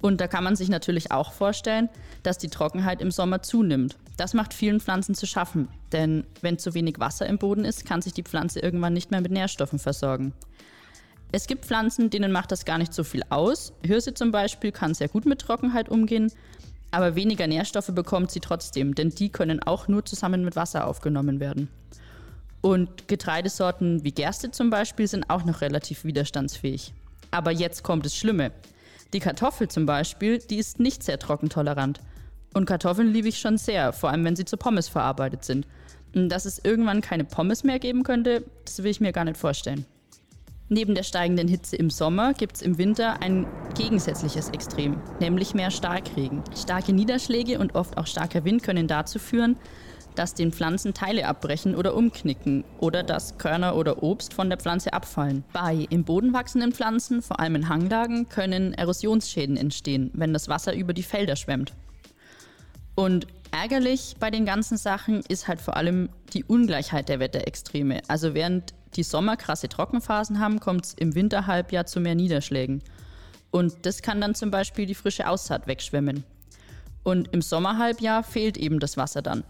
Und 0.00 0.20
da 0.20 0.28
kann 0.28 0.44
man 0.44 0.56
sich 0.56 0.68
natürlich 0.68 1.10
auch 1.10 1.32
vorstellen, 1.32 1.88
dass 2.22 2.38
die 2.38 2.48
Trockenheit 2.48 3.00
im 3.00 3.10
Sommer 3.10 3.42
zunimmt. 3.42 3.96
Das 4.16 4.34
macht 4.34 4.54
vielen 4.54 4.80
Pflanzen 4.80 5.14
zu 5.14 5.26
schaffen, 5.26 5.68
denn 5.92 6.24
wenn 6.42 6.58
zu 6.58 6.74
wenig 6.74 6.98
Wasser 6.98 7.26
im 7.26 7.38
Boden 7.38 7.64
ist, 7.64 7.84
kann 7.86 8.02
sich 8.02 8.12
die 8.12 8.22
Pflanze 8.22 8.60
irgendwann 8.60 8.92
nicht 8.92 9.10
mehr 9.10 9.20
mit 9.20 9.32
Nährstoffen 9.32 9.78
versorgen. 9.78 10.32
Es 11.32 11.46
gibt 11.46 11.64
Pflanzen, 11.64 12.08
denen 12.08 12.32
macht 12.32 12.52
das 12.52 12.64
gar 12.64 12.78
nicht 12.78 12.94
so 12.94 13.04
viel 13.04 13.22
aus. 13.30 13.72
Hirse 13.82 14.14
zum 14.14 14.30
Beispiel 14.30 14.72
kann 14.72 14.94
sehr 14.94 15.08
gut 15.08 15.26
mit 15.26 15.40
Trockenheit 15.40 15.88
umgehen, 15.88 16.30
aber 16.90 17.14
weniger 17.14 17.46
Nährstoffe 17.46 17.90
bekommt 17.92 18.30
sie 18.30 18.40
trotzdem, 18.40 18.94
denn 18.94 19.10
die 19.10 19.28
können 19.28 19.62
auch 19.62 19.88
nur 19.88 20.04
zusammen 20.04 20.44
mit 20.44 20.56
Wasser 20.56 20.86
aufgenommen 20.86 21.40
werden. 21.40 21.68
Und 22.60 23.06
Getreidesorten 23.08 24.02
wie 24.02 24.12
Gerste 24.12 24.50
zum 24.50 24.70
Beispiel 24.70 25.06
sind 25.06 25.28
auch 25.28 25.44
noch 25.44 25.60
relativ 25.60 26.04
widerstandsfähig. 26.04 26.94
Aber 27.30 27.50
jetzt 27.50 27.82
kommt 27.82 28.06
das 28.06 28.16
Schlimme. 28.16 28.52
Die 29.12 29.20
Kartoffel 29.20 29.68
zum 29.68 29.86
Beispiel, 29.86 30.38
die 30.38 30.56
ist 30.56 30.80
nicht 30.80 31.02
sehr 31.02 31.18
trockentolerant. 31.18 32.00
Und 32.54 32.64
Kartoffeln 32.66 33.12
liebe 33.12 33.28
ich 33.28 33.38
schon 33.38 33.58
sehr, 33.58 33.92
vor 33.92 34.10
allem 34.10 34.24
wenn 34.24 34.36
sie 34.36 34.44
zu 34.44 34.56
Pommes 34.56 34.88
verarbeitet 34.88 35.44
sind. 35.44 35.66
Dass 36.12 36.46
es 36.46 36.58
irgendwann 36.64 37.02
keine 37.02 37.24
Pommes 37.24 37.64
mehr 37.64 37.78
geben 37.78 38.02
könnte, 38.02 38.44
das 38.64 38.82
will 38.82 38.90
ich 38.90 39.00
mir 39.00 39.12
gar 39.12 39.24
nicht 39.24 39.36
vorstellen. 39.36 39.84
Neben 40.68 40.96
der 40.96 41.04
steigenden 41.04 41.46
Hitze 41.46 41.76
im 41.76 41.90
Sommer 41.90 42.34
gibt 42.34 42.56
es 42.56 42.62
im 42.62 42.76
Winter 42.76 43.22
ein 43.22 43.46
gegensätzliches 43.76 44.48
Extrem, 44.48 45.00
nämlich 45.20 45.54
mehr 45.54 45.70
Starkregen. 45.70 46.42
Starke 46.56 46.92
Niederschläge 46.92 47.60
und 47.60 47.76
oft 47.76 47.96
auch 47.96 48.06
starker 48.06 48.44
Wind 48.44 48.64
können 48.64 48.88
dazu 48.88 49.20
führen, 49.20 49.56
dass 50.18 50.34
den 50.34 50.52
Pflanzen 50.52 50.94
Teile 50.94 51.26
abbrechen 51.26 51.74
oder 51.76 51.94
umknicken 51.94 52.64
oder 52.78 53.02
dass 53.02 53.38
Körner 53.38 53.76
oder 53.76 54.02
Obst 54.02 54.34
von 54.34 54.48
der 54.48 54.58
Pflanze 54.58 54.92
abfallen. 54.92 55.44
Bei 55.52 55.86
im 55.90 56.04
Boden 56.04 56.32
wachsenden 56.32 56.72
Pflanzen, 56.72 57.22
vor 57.22 57.38
allem 57.38 57.54
in 57.54 57.68
Hanglagen, 57.68 58.28
können 58.28 58.74
Erosionsschäden 58.74 59.56
entstehen, 59.56 60.10
wenn 60.14 60.32
das 60.32 60.48
Wasser 60.48 60.74
über 60.74 60.92
die 60.92 61.02
Felder 61.02 61.36
schwemmt. 61.36 61.72
Und 62.94 63.26
ärgerlich 63.52 64.16
bei 64.18 64.30
den 64.30 64.46
ganzen 64.46 64.76
Sachen 64.76 65.20
ist 65.28 65.48
halt 65.48 65.60
vor 65.60 65.76
allem 65.76 66.08
die 66.32 66.44
Ungleichheit 66.44 67.08
der 67.08 67.20
Wetterextreme. 67.20 68.00
Also 68.08 68.34
während 68.34 68.74
die 68.96 69.02
Sommer 69.02 69.36
krasse 69.36 69.68
Trockenphasen 69.68 70.40
haben, 70.40 70.60
kommt 70.60 70.86
es 70.86 70.94
im 70.94 71.14
Winterhalbjahr 71.14 71.86
zu 71.86 72.00
mehr 72.00 72.14
Niederschlägen. 72.14 72.82
Und 73.50 73.86
das 73.86 74.02
kann 74.02 74.20
dann 74.20 74.34
zum 74.34 74.50
Beispiel 74.50 74.86
die 74.86 74.94
frische 74.94 75.28
Aussaat 75.28 75.66
wegschwemmen. 75.66 76.24
Und 77.02 77.28
im 77.32 77.42
Sommerhalbjahr 77.42 78.22
fehlt 78.22 78.56
eben 78.56 78.80
das 78.80 78.96
Wasser 78.96 79.22
dann. 79.22 79.44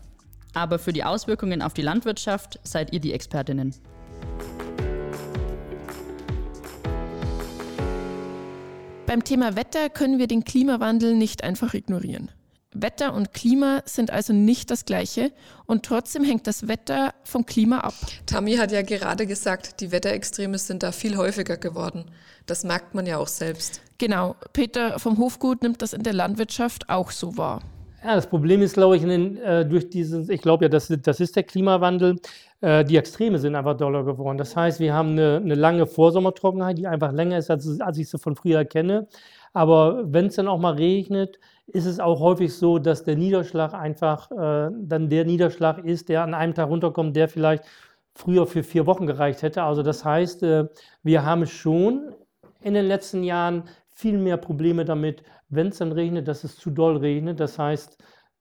Aber 0.56 0.78
für 0.78 0.94
die 0.94 1.04
Auswirkungen 1.04 1.60
auf 1.60 1.74
die 1.74 1.82
Landwirtschaft 1.82 2.58
seid 2.62 2.90
ihr 2.94 3.00
die 3.00 3.12
Expertinnen. 3.12 3.74
Beim 9.04 9.22
Thema 9.22 9.54
Wetter 9.54 9.90
können 9.90 10.18
wir 10.18 10.26
den 10.26 10.44
Klimawandel 10.44 11.14
nicht 11.14 11.44
einfach 11.44 11.74
ignorieren. 11.74 12.30
Wetter 12.72 13.12
und 13.12 13.34
Klima 13.34 13.82
sind 13.84 14.10
also 14.10 14.32
nicht 14.32 14.70
das 14.70 14.86
gleiche 14.86 15.30
und 15.66 15.84
trotzdem 15.84 16.24
hängt 16.24 16.46
das 16.46 16.68
Wetter 16.68 17.12
vom 17.22 17.44
Klima 17.44 17.80
ab. 17.80 17.94
Tammy 18.24 18.56
hat 18.56 18.72
ja 18.72 18.80
gerade 18.80 19.26
gesagt, 19.26 19.82
die 19.82 19.92
Wetterextreme 19.92 20.56
sind 20.56 20.82
da 20.82 20.90
viel 20.90 21.18
häufiger 21.18 21.58
geworden. 21.58 22.10
Das 22.46 22.64
merkt 22.64 22.94
man 22.94 23.04
ja 23.04 23.18
auch 23.18 23.28
selbst. 23.28 23.82
Genau, 23.98 24.36
Peter 24.54 24.98
vom 24.98 25.18
Hofgut 25.18 25.62
nimmt 25.62 25.82
das 25.82 25.92
in 25.92 26.02
der 26.02 26.14
Landwirtschaft 26.14 26.88
auch 26.88 27.10
so 27.10 27.36
wahr. 27.36 27.60
Ja, 28.06 28.14
das 28.14 28.28
Problem 28.28 28.62
ist, 28.62 28.74
glaube 28.74 28.96
ich, 28.96 29.02
den, 29.02 29.36
äh, 29.38 29.66
durch 29.66 29.90
diesen, 29.90 30.30
ich 30.30 30.40
glaube 30.40 30.66
ja, 30.66 30.68
das, 30.68 30.86
das 31.02 31.18
ist 31.18 31.34
der 31.34 31.42
Klimawandel, 31.42 32.20
äh, 32.60 32.84
die 32.84 32.96
Extreme 32.96 33.36
sind 33.40 33.56
einfach 33.56 33.76
doller 33.76 34.04
geworden. 34.04 34.38
Das 34.38 34.54
heißt, 34.54 34.78
wir 34.78 34.94
haben 34.94 35.10
eine, 35.10 35.40
eine 35.42 35.56
lange 35.56 35.86
Vorsommertrockenheit, 35.88 36.78
die 36.78 36.86
einfach 36.86 37.10
länger 37.10 37.38
ist, 37.38 37.50
als, 37.50 37.80
als 37.80 37.98
ich 37.98 38.08
sie 38.08 38.18
von 38.18 38.36
früher 38.36 38.64
kenne. 38.64 39.08
Aber 39.54 40.04
wenn 40.12 40.26
es 40.26 40.36
dann 40.36 40.46
auch 40.46 40.60
mal 40.60 40.74
regnet, 40.74 41.40
ist 41.66 41.84
es 41.84 41.98
auch 41.98 42.20
häufig 42.20 42.54
so, 42.54 42.78
dass 42.78 43.02
der 43.02 43.16
Niederschlag 43.16 43.74
einfach 43.74 44.30
äh, 44.30 44.70
dann 44.72 45.08
der 45.08 45.24
Niederschlag 45.24 45.84
ist, 45.84 46.08
der 46.08 46.22
an 46.22 46.32
einem 46.32 46.54
Tag 46.54 46.68
runterkommt, 46.68 47.16
der 47.16 47.28
vielleicht 47.28 47.64
früher 48.14 48.46
für 48.46 48.62
vier 48.62 48.86
Wochen 48.86 49.08
gereicht 49.08 49.42
hätte. 49.42 49.64
Also 49.64 49.82
das 49.82 50.04
heißt, 50.04 50.44
äh, 50.44 50.68
wir 51.02 51.24
haben 51.24 51.44
schon 51.46 52.14
in 52.60 52.74
den 52.74 52.86
letzten 52.86 53.24
Jahren 53.24 53.64
viel 53.96 54.18
mehr 54.18 54.36
Probleme 54.36 54.84
damit, 54.84 55.22
wenn 55.48 55.68
es 55.68 55.78
dann 55.78 55.92
regnet, 55.92 56.28
dass 56.28 56.44
es 56.44 56.56
zu 56.56 56.70
doll 56.70 56.98
regnet. 56.98 57.40
Das 57.40 57.58
heißt, 57.58 57.96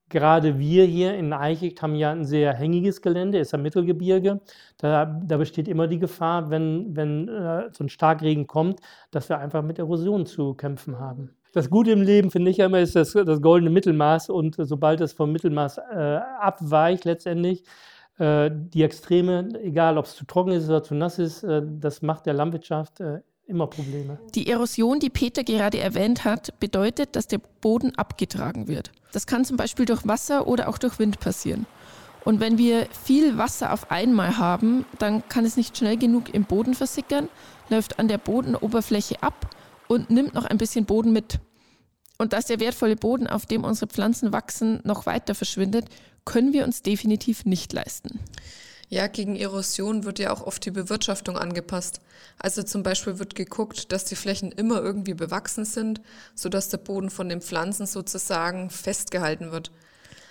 gerade 0.09 0.59
wir 0.59 0.83
hier 0.85 1.15
in 1.15 1.31
Eichigt 1.33 1.81
haben 1.81 1.95
ja 1.95 2.11
ein 2.11 2.25
sehr 2.25 2.53
hängiges 2.53 3.01
Gelände, 3.01 3.39
ist 3.39 3.53
ein 3.53 3.61
Mittelgebirge. 3.61 4.41
Da, 4.77 5.05
da 5.05 5.37
besteht 5.37 5.67
immer 5.67 5.87
die 5.87 5.99
Gefahr, 5.99 6.49
wenn, 6.49 6.95
wenn 6.95 7.29
äh, 7.29 7.69
so 7.71 7.85
ein 7.85 7.89
Starkregen 7.89 8.47
kommt, 8.47 8.81
dass 9.11 9.29
wir 9.29 9.39
einfach 9.39 9.63
mit 9.63 9.79
Erosion 9.79 10.25
zu 10.25 10.53
kämpfen 10.55 10.99
haben. 10.99 11.35
Das 11.53 11.69
Gute 11.69 11.91
im 11.91 12.01
Leben, 12.01 12.31
finde 12.31 12.51
ich 12.51 12.57
ja 12.57 12.65
immer, 12.65 12.81
ist 12.81 12.97
das, 12.97 13.13
das 13.13 13.41
goldene 13.41 13.71
Mittelmaß. 13.71 14.29
Und 14.29 14.57
sobald 14.59 14.99
es 14.99 15.13
vom 15.13 15.31
Mittelmaß 15.31 15.77
äh, 15.77 16.19
abweicht, 16.41 17.05
letztendlich, 17.05 17.63
äh, 18.17 18.51
die 18.53 18.83
Extreme, 18.83 19.49
egal 19.61 19.97
ob 19.97 20.03
es 20.03 20.15
zu 20.15 20.25
trocken 20.25 20.51
ist 20.51 20.67
oder 20.67 20.83
zu 20.83 20.95
nass 20.95 21.17
ist, 21.17 21.43
äh, 21.43 21.61
das 21.65 22.01
macht 22.01 22.25
der 22.25 22.33
Landwirtschaft 22.33 22.99
äh, 22.99 23.21
immer 23.47 23.67
Probleme. 23.67 24.19
Die 24.33 24.47
Erosion, 24.47 24.99
die 24.99 25.09
Peter 25.09 25.43
gerade 25.43 25.79
erwähnt 25.79 26.23
hat, 26.25 26.59
bedeutet, 26.59 27.15
dass 27.15 27.27
der 27.27 27.39
Boden 27.61 27.95
abgetragen 27.95 28.67
wird. 28.67 28.91
Das 29.11 29.27
kann 29.27 29.45
zum 29.45 29.57
Beispiel 29.57 29.85
durch 29.85 30.07
Wasser 30.07 30.47
oder 30.47 30.67
auch 30.67 30.77
durch 30.77 30.99
Wind 30.99 31.19
passieren. 31.19 31.65
Und 32.23 32.39
wenn 32.39 32.57
wir 32.57 32.87
viel 33.03 33.37
Wasser 33.37 33.71
auf 33.71 33.91
einmal 33.91 34.37
haben, 34.37 34.85
dann 34.97 35.27
kann 35.29 35.45
es 35.45 35.57
nicht 35.57 35.77
schnell 35.77 35.95
genug 35.95 36.33
im 36.33 36.43
Boden 36.43 36.73
versickern, 36.73 37.29
läuft 37.69 37.99
an 37.99 38.07
der 38.07 38.17
Bodenoberfläche 38.17 39.21
ab 39.21 39.55
und 39.87 40.09
nimmt 40.09 40.33
noch 40.33 40.45
ein 40.45 40.57
bisschen 40.57 40.85
Boden 40.85 41.13
mit. 41.13 41.39
Und 42.17 42.33
dass 42.33 42.45
der 42.45 42.59
wertvolle 42.59 42.95
Boden, 42.95 43.27
auf 43.27 43.45
dem 43.45 43.63
unsere 43.63 43.87
Pflanzen 43.87 44.31
wachsen, 44.31 44.79
noch 44.83 45.05
weiter 45.05 45.35
verschwindet, 45.35 45.85
können 46.23 46.53
wir 46.53 46.65
uns 46.65 46.81
definitiv 46.81 47.45
nicht 47.45 47.73
leisten. 47.73 48.19
Ja, 48.87 49.07
gegen 49.07 49.35
Erosion 49.35 50.03
wird 50.03 50.19
ja 50.19 50.31
auch 50.31 50.45
oft 50.45 50.63
die 50.65 50.71
Bewirtschaftung 50.71 51.37
angepasst. 51.37 52.01
Also 52.37 52.63
zum 52.63 52.83
Beispiel 52.83 53.17
wird 53.17 53.35
geguckt, 53.35 53.91
dass 53.91 54.05
die 54.05 54.15
Flächen 54.15 54.51
immer 54.51 54.81
irgendwie 54.81 55.13
bewachsen 55.15 55.65
sind, 55.65 56.01
sodass 56.35 56.69
der 56.69 56.77
Boden 56.77 57.09
von 57.09 57.29
den 57.29 57.41
Pflanzen 57.41 57.87
sozusagen 57.87 58.69
festgehalten 58.69 59.51
wird. 59.51 59.71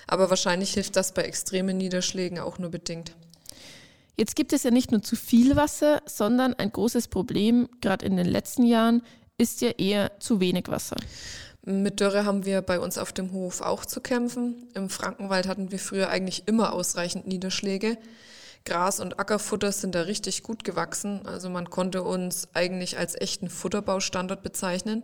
Aber 0.06 0.30
wahrscheinlich 0.30 0.75
hilft 0.75 0.96
das 0.96 1.12
bei 1.12 1.23
extremen 1.23 1.76
Niederschlägen 1.78 2.38
auch 2.38 2.58
nur 2.58 2.70
bedingt. 2.70 3.12
Jetzt 4.16 4.37
gibt 4.37 4.52
es 4.52 4.62
ja 4.62 4.70
nicht 4.70 4.92
nur 4.92 5.02
zu 5.02 5.16
viel 5.16 5.56
Wasser, 5.56 6.02
sondern 6.06 6.54
ein 6.54 6.70
großes 6.70 7.08
Problem, 7.08 7.68
gerade 7.80 8.06
in 8.06 8.16
den 8.16 8.26
letzten 8.26 8.64
Jahren, 8.64 9.02
ist 9.38 9.61
ja 9.61 9.70
eher 9.70 10.12
zu 10.20 10.38
wenig 10.38 10.68
Wasser. 10.68 10.96
Mit 11.64 11.99
Dürre 11.99 12.25
haben 12.25 12.44
wir 12.44 12.62
bei 12.62 12.78
uns 12.78 12.99
auf 12.99 13.12
dem 13.12 13.32
Hof 13.32 13.62
auch 13.62 13.84
zu 13.84 14.00
kämpfen. 14.00 14.68
Im 14.75 14.90
Frankenwald 14.90 15.49
hatten 15.49 15.73
wir 15.73 15.78
früher 15.78 16.11
eigentlich 16.11 16.44
immer 16.46 16.75
ausreichend 16.75 17.26
Niederschläge. 17.26 17.96
Gras 18.64 18.99
und 18.99 19.18
Ackerfutter 19.18 19.73
sind 19.73 19.94
da 19.94 20.02
richtig 20.02 20.42
gut 20.42 20.64
gewachsen. 20.64 21.26
Also 21.26 21.50
man 21.50 21.68
konnte 21.68 22.02
uns 22.02 22.49
eigentlich 22.54 22.99
als 22.99 23.14
echten 23.14 23.50
Futterbaustandard 23.50 24.42
bezeichnen. 24.42 25.02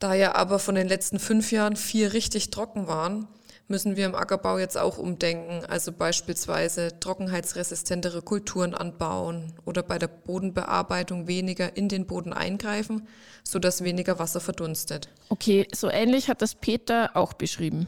Da 0.00 0.14
ja 0.14 0.34
aber 0.34 0.58
von 0.58 0.74
den 0.74 0.88
letzten 0.88 1.18
fünf 1.18 1.52
Jahren 1.52 1.76
vier 1.76 2.12
richtig 2.12 2.50
trocken 2.50 2.88
waren, 2.88 3.28
müssen 3.68 3.96
wir 3.96 4.06
im 4.06 4.16
Ackerbau 4.16 4.58
jetzt 4.58 4.76
auch 4.76 4.98
umdenken, 4.98 5.64
also 5.66 5.92
beispielsweise 5.92 6.98
trockenheitsresistentere 6.98 8.20
Kulturen 8.22 8.74
anbauen 8.74 9.52
oder 9.64 9.84
bei 9.84 9.98
der 9.98 10.08
Bodenbearbeitung 10.08 11.28
weniger 11.28 11.76
in 11.76 11.88
den 11.88 12.06
Boden 12.06 12.32
eingreifen, 12.32 13.06
sodass 13.44 13.84
weniger 13.84 14.18
Wasser 14.18 14.40
verdunstet. 14.40 15.08
Okay, 15.28 15.68
so 15.72 15.88
ähnlich 15.88 16.28
hat 16.28 16.42
das 16.42 16.56
Peter 16.56 17.10
auch 17.14 17.34
beschrieben. 17.34 17.86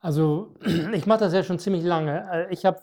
Also 0.00 0.54
ich 0.92 1.06
mache 1.06 1.20
das 1.20 1.32
ja 1.32 1.42
schon 1.42 1.58
ziemlich 1.58 1.82
lange. 1.82 2.28
Äh, 2.30 2.52
ich 2.52 2.64
habe 2.64 2.78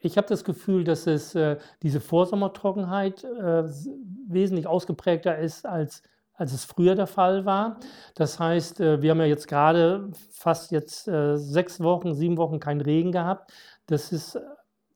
ich 0.00 0.16
habe 0.16 0.28
das 0.28 0.44
Gefühl, 0.44 0.84
dass 0.84 1.06
es 1.06 1.34
äh, 1.34 1.56
diese 1.82 2.00
Vorsommertrockenheit 2.00 3.24
äh, 3.24 3.64
wesentlich 4.28 4.66
ausgeprägter 4.66 5.38
ist 5.38 5.66
als 5.66 6.02
als 6.36 6.52
es 6.52 6.64
früher 6.64 6.94
der 6.94 7.06
Fall 7.06 7.44
war. 7.44 7.78
Das 8.14 8.38
heißt, 8.38 8.80
äh, 8.80 9.00
wir 9.00 9.12
haben 9.12 9.20
ja 9.20 9.26
jetzt 9.26 9.48
gerade 9.48 10.10
fast 10.30 10.72
jetzt 10.72 11.08
äh, 11.08 11.36
sechs 11.36 11.80
Wochen, 11.80 12.14
sieben 12.14 12.36
Wochen 12.36 12.60
keinen 12.60 12.80
Regen 12.80 13.12
gehabt. 13.12 13.52
Das 13.86 14.12
ist 14.12 14.38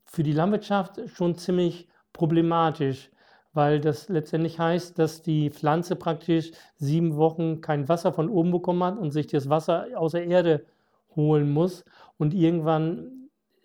für 0.04 0.23
die 0.23 0.32
Landwirtschaft 0.32 1.00
schon 1.06 1.37
ziemlich 1.37 1.88
problematisch, 2.12 3.11
weil 3.52 3.80
das 3.80 4.08
letztendlich 4.08 4.58
heißt, 4.58 4.99
dass 4.99 5.23
die 5.23 5.50
Pflanze 5.50 5.97
praktisch 5.97 6.52
sieben 6.76 7.16
Wochen 7.16 7.61
kein 7.61 7.88
Wasser 7.88 8.12
von 8.12 8.28
oben 8.28 8.50
bekommen 8.50 8.82
hat 8.82 8.99
und 8.99 9.12
sich 9.12 9.26
das 9.28 9.49
Wasser 9.49 9.87
aus 9.94 10.12
der 10.12 10.26
Erde 10.26 10.64
holen 11.14 11.50
muss 11.50 11.85
und 12.16 12.35
irgendwann 12.35 13.18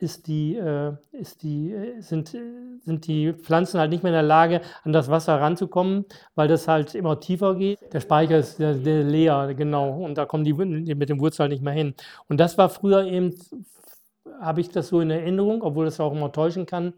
ist 0.03 0.27
die, 0.27 0.57
äh, 0.57 0.93
ist 1.13 1.41
die, 1.43 1.71
äh, 1.71 2.01
sind, 2.01 2.29
sind 2.29 3.07
die 3.07 3.33
Pflanzen 3.33 3.79
halt 3.79 3.89
nicht 3.89 4.03
mehr 4.03 4.11
in 4.11 4.15
der 4.15 4.23
Lage, 4.23 4.61
an 4.83 4.91
das 4.91 5.09
Wasser 5.09 5.39
ranzukommen, 5.39 6.05
weil 6.35 6.47
das 6.49 6.67
halt 6.67 6.93
immer 6.93 7.19
tiefer 7.19 7.55
geht. 7.55 7.79
Der 7.93 8.01
Speicher 8.01 8.37
ist 8.37 8.59
der, 8.59 8.75
der 8.75 9.03
leer, 9.03 9.53
genau, 9.55 10.03
und 10.03 10.17
da 10.17 10.25
kommen 10.25 10.43
die 10.43 10.53
mit 10.53 11.09
dem 11.09 11.19
Wurzel 11.19 11.43
halt 11.43 11.51
nicht 11.53 11.63
mehr 11.63 11.73
hin. 11.73 11.95
Und 12.27 12.39
das 12.39 12.57
war 12.57 12.69
früher 12.69 13.05
eben, 13.05 13.33
habe 14.41 14.61
ich 14.61 14.69
das 14.69 14.89
so 14.89 14.99
in 14.99 15.09
Erinnerung, 15.09 15.61
obwohl 15.63 15.85
das 15.85 15.99
auch 15.99 16.11
immer 16.11 16.31
täuschen 16.31 16.65
kann, 16.65 16.93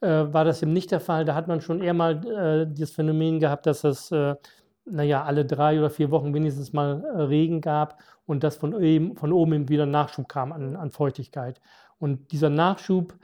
äh, 0.00 0.06
war 0.32 0.44
das 0.44 0.62
eben 0.62 0.72
nicht 0.72 0.92
der 0.92 1.00
Fall. 1.00 1.24
Da 1.24 1.34
hat 1.34 1.48
man 1.48 1.60
schon 1.60 1.82
eher 1.82 1.94
mal 1.94 2.24
äh, 2.26 2.72
das 2.72 2.92
Phänomen 2.92 3.40
gehabt, 3.40 3.66
dass 3.66 3.82
es, 3.84 4.12
äh, 4.12 4.36
naja, 4.84 5.24
alle 5.24 5.44
drei 5.44 5.78
oder 5.78 5.90
vier 5.90 6.10
Wochen 6.10 6.34
wenigstens 6.34 6.72
mal 6.72 7.02
äh, 7.04 7.22
Regen 7.22 7.60
gab 7.60 7.98
und 8.26 8.44
dass 8.44 8.56
von, 8.56 8.72
von 9.16 9.32
oben 9.32 9.52
eben 9.54 9.68
wieder 9.68 9.86
Nachschub 9.86 10.28
kam 10.28 10.52
an, 10.52 10.76
an 10.76 10.90
Feuchtigkeit. 10.90 11.60
Und 11.98 12.32
dieser 12.32 12.50
Nachschub, 12.50 13.14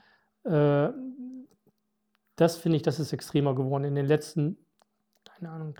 äh, 0.44 0.88
das 2.36 2.56
finde 2.56 2.76
ich, 2.76 2.82
das 2.82 2.98
ist 2.98 3.12
extremer 3.12 3.54
geworden 3.54 3.84
in 3.84 3.94
den 3.94 4.06
letzten, 4.06 4.56
keine 5.24 5.50
Ahnung, 5.50 5.74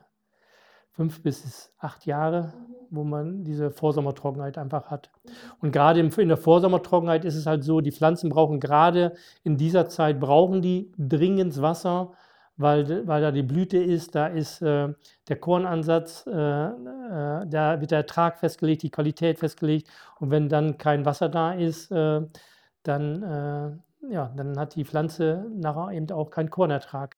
fünf 0.92 1.22
bis 1.22 1.72
acht 1.78 2.04
Jahre, 2.04 2.52
wo 2.90 3.04
man 3.04 3.44
diese 3.44 3.70
Vorsommertrockenheit 3.70 4.58
einfach 4.58 4.90
hat. 4.90 5.10
Und 5.60 5.72
gerade 5.72 6.00
in 6.00 6.28
der 6.28 6.36
Vorsommertrockenheit 6.36 7.24
ist 7.24 7.36
es 7.36 7.46
halt 7.46 7.64
so, 7.64 7.80
die 7.80 7.92
Pflanzen 7.92 8.28
brauchen 8.28 8.60
gerade 8.60 9.14
in 9.42 9.56
dieser 9.56 9.88
Zeit, 9.88 10.20
brauchen 10.20 10.60
die 10.60 10.92
dringend 10.98 11.62
Wasser, 11.62 12.12
weil, 12.58 13.06
weil 13.06 13.22
da 13.22 13.30
die 13.30 13.42
Blüte 13.42 13.78
ist, 13.78 14.14
da 14.14 14.26
ist 14.26 14.60
äh, 14.60 14.92
der 15.28 15.36
Kornansatz, 15.36 16.26
äh, 16.26 16.30
äh, 16.30 17.46
da 17.46 17.80
wird 17.80 17.90
der 17.90 18.00
Ertrag 18.00 18.38
festgelegt, 18.38 18.82
die 18.82 18.90
Qualität 18.90 19.38
festgelegt. 19.38 19.88
Und 20.18 20.30
wenn 20.30 20.50
dann 20.50 20.76
kein 20.76 21.06
Wasser 21.06 21.30
da 21.30 21.54
ist, 21.54 21.90
äh, 21.90 22.20
dann, 22.82 23.22
äh, 23.22 24.12
ja, 24.12 24.32
dann 24.36 24.58
hat 24.58 24.74
die 24.74 24.84
Pflanze 24.84 25.46
nachher 25.54 25.92
eben 25.92 26.10
auch 26.10 26.30
keinen 26.30 26.50
Kornertrag. 26.50 27.16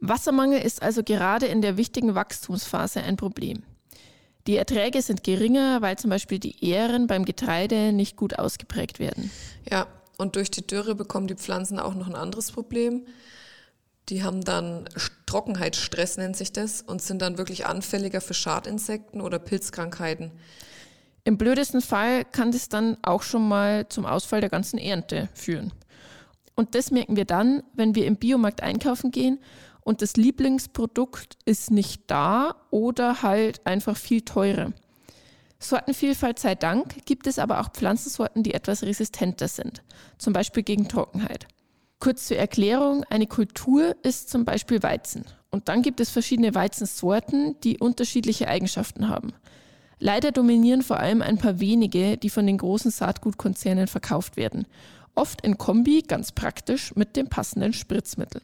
Wassermangel 0.00 0.60
ist 0.60 0.82
also 0.82 1.02
gerade 1.02 1.46
in 1.46 1.62
der 1.62 1.76
wichtigen 1.76 2.14
Wachstumsphase 2.14 3.00
ein 3.02 3.16
Problem. 3.16 3.62
Die 4.48 4.56
Erträge 4.56 5.00
sind 5.02 5.22
geringer, 5.22 5.82
weil 5.82 5.96
zum 5.96 6.10
Beispiel 6.10 6.40
die 6.40 6.64
Ähren 6.64 7.06
beim 7.06 7.24
Getreide 7.24 7.92
nicht 7.92 8.16
gut 8.16 8.38
ausgeprägt 8.38 8.98
werden. 8.98 9.30
Ja, 9.70 9.86
und 10.18 10.34
durch 10.34 10.50
die 10.50 10.66
Dürre 10.66 10.96
bekommen 10.96 11.28
die 11.28 11.36
Pflanzen 11.36 11.78
auch 11.78 11.94
noch 11.94 12.08
ein 12.08 12.16
anderes 12.16 12.50
Problem. 12.50 13.06
Die 14.08 14.24
haben 14.24 14.42
dann 14.42 14.88
Trockenheitsstress, 15.26 16.16
nennt 16.16 16.36
sich 16.36 16.52
das, 16.52 16.82
und 16.82 17.00
sind 17.00 17.22
dann 17.22 17.38
wirklich 17.38 17.66
anfälliger 17.66 18.20
für 18.20 18.34
Schadinsekten 18.34 19.20
oder 19.20 19.38
Pilzkrankheiten. 19.38 20.32
Im 21.24 21.38
blödesten 21.38 21.80
Fall 21.80 22.24
kann 22.24 22.50
das 22.50 22.68
dann 22.68 22.96
auch 23.02 23.22
schon 23.22 23.46
mal 23.46 23.88
zum 23.88 24.06
Ausfall 24.06 24.40
der 24.40 24.50
ganzen 24.50 24.78
Ernte 24.78 25.28
führen. 25.34 25.72
Und 26.54 26.74
das 26.74 26.90
merken 26.90 27.16
wir 27.16 27.24
dann, 27.24 27.62
wenn 27.74 27.94
wir 27.94 28.06
im 28.06 28.16
Biomarkt 28.16 28.62
einkaufen 28.62 29.10
gehen 29.10 29.38
und 29.82 30.02
das 30.02 30.16
Lieblingsprodukt 30.16 31.38
ist 31.44 31.70
nicht 31.70 32.02
da 32.08 32.56
oder 32.70 33.22
halt 33.22 33.64
einfach 33.66 33.96
viel 33.96 34.22
teurer. 34.22 34.72
Sortenvielfalt 35.58 36.40
sei 36.40 36.56
Dank 36.56 37.06
gibt 37.06 37.28
es 37.28 37.38
aber 37.38 37.60
auch 37.60 37.70
Pflanzensorten, 37.70 38.42
die 38.42 38.54
etwas 38.54 38.82
resistenter 38.82 39.46
sind, 39.46 39.82
zum 40.18 40.32
Beispiel 40.32 40.64
gegen 40.64 40.88
Trockenheit. 40.88 41.46
Kurz 42.00 42.26
zur 42.26 42.36
Erklärung, 42.36 43.04
eine 43.10 43.28
Kultur 43.28 43.94
ist 44.02 44.28
zum 44.28 44.44
Beispiel 44.44 44.82
Weizen. 44.82 45.24
Und 45.50 45.68
dann 45.68 45.82
gibt 45.82 46.00
es 46.00 46.10
verschiedene 46.10 46.54
Weizensorten, 46.54 47.60
die 47.60 47.78
unterschiedliche 47.78 48.48
Eigenschaften 48.48 49.08
haben. 49.08 49.32
Leider 50.04 50.32
dominieren 50.32 50.82
vor 50.82 50.98
allem 50.98 51.22
ein 51.22 51.38
paar 51.38 51.60
wenige, 51.60 52.16
die 52.16 52.28
von 52.28 52.44
den 52.44 52.58
großen 52.58 52.90
Saatgutkonzernen 52.90 53.86
verkauft 53.86 54.36
werden. 54.36 54.66
Oft 55.14 55.46
in 55.46 55.58
Kombi, 55.58 56.02
ganz 56.02 56.32
praktisch, 56.32 56.92
mit 56.96 57.14
dem 57.14 57.28
passenden 57.28 57.72
Spritzmittel. 57.72 58.42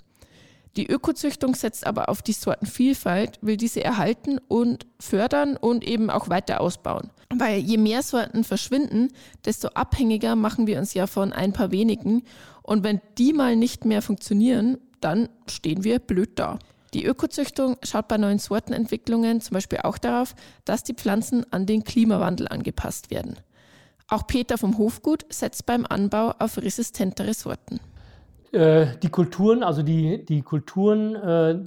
Die 0.76 0.86
Ökozüchtung 0.86 1.56
setzt 1.56 1.84
aber 1.84 2.10
auf 2.10 2.22
die 2.22 2.32
Sortenvielfalt, 2.32 3.40
will 3.42 3.56
diese 3.56 3.82
erhalten 3.82 4.38
und 4.46 4.86
fördern 5.00 5.56
und 5.56 5.82
eben 5.82 6.10
auch 6.10 6.28
weiter 6.28 6.60
ausbauen. 6.60 7.10
Weil 7.34 7.58
je 7.58 7.76
mehr 7.76 8.04
Sorten 8.04 8.44
verschwinden, 8.44 9.08
desto 9.44 9.66
abhängiger 9.70 10.36
machen 10.36 10.68
wir 10.68 10.78
uns 10.78 10.94
ja 10.94 11.08
von 11.08 11.32
ein 11.32 11.52
paar 11.52 11.72
wenigen. 11.72 12.22
Und 12.62 12.84
wenn 12.84 13.00
die 13.18 13.32
mal 13.32 13.56
nicht 13.56 13.84
mehr 13.84 14.00
funktionieren, 14.02 14.78
dann 15.00 15.28
stehen 15.50 15.82
wir 15.82 15.98
blöd 15.98 16.38
da. 16.38 16.60
Die 16.94 17.04
Ökozüchtung 17.04 17.76
schaut 17.82 18.08
bei 18.08 18.16
neuen 18.16 18.38
Sortenentwicklungen 18.38 19.40
zum 19.40 19.54
Beispiel 19.54 19.80
auch 19.82 19.98
darauf, 19.98 20.34
dass 20.64 20.84
die 20.84 20.94
Pflanzen 20.94 21.44
an 21.52 21.66
den 21.66 21.84
Klimawandel 21.84 22.48
angepasst 22.48 23.10
werden. 23.10 23.36
Auch 24.08 24.26
Peter 24.26 24.56
vom 24.56 24.78
Hofgut 24.78 25.26
setzt 25.28 25.66
beim 25.66 25.84
Anbau 25.86 26.34
auf 26.38 26.56
resistentere 26.56 27.34
Sorten. 27.34 27.78
Äh, 28.52 28.96
die 29.02 29.10
Kulturen, 29.10 29.62
also 29.62 29.82
die, 29.82 30.24
die 30.24 30.40
Kulturen 30.40 31.14
äh, 31.14 31.58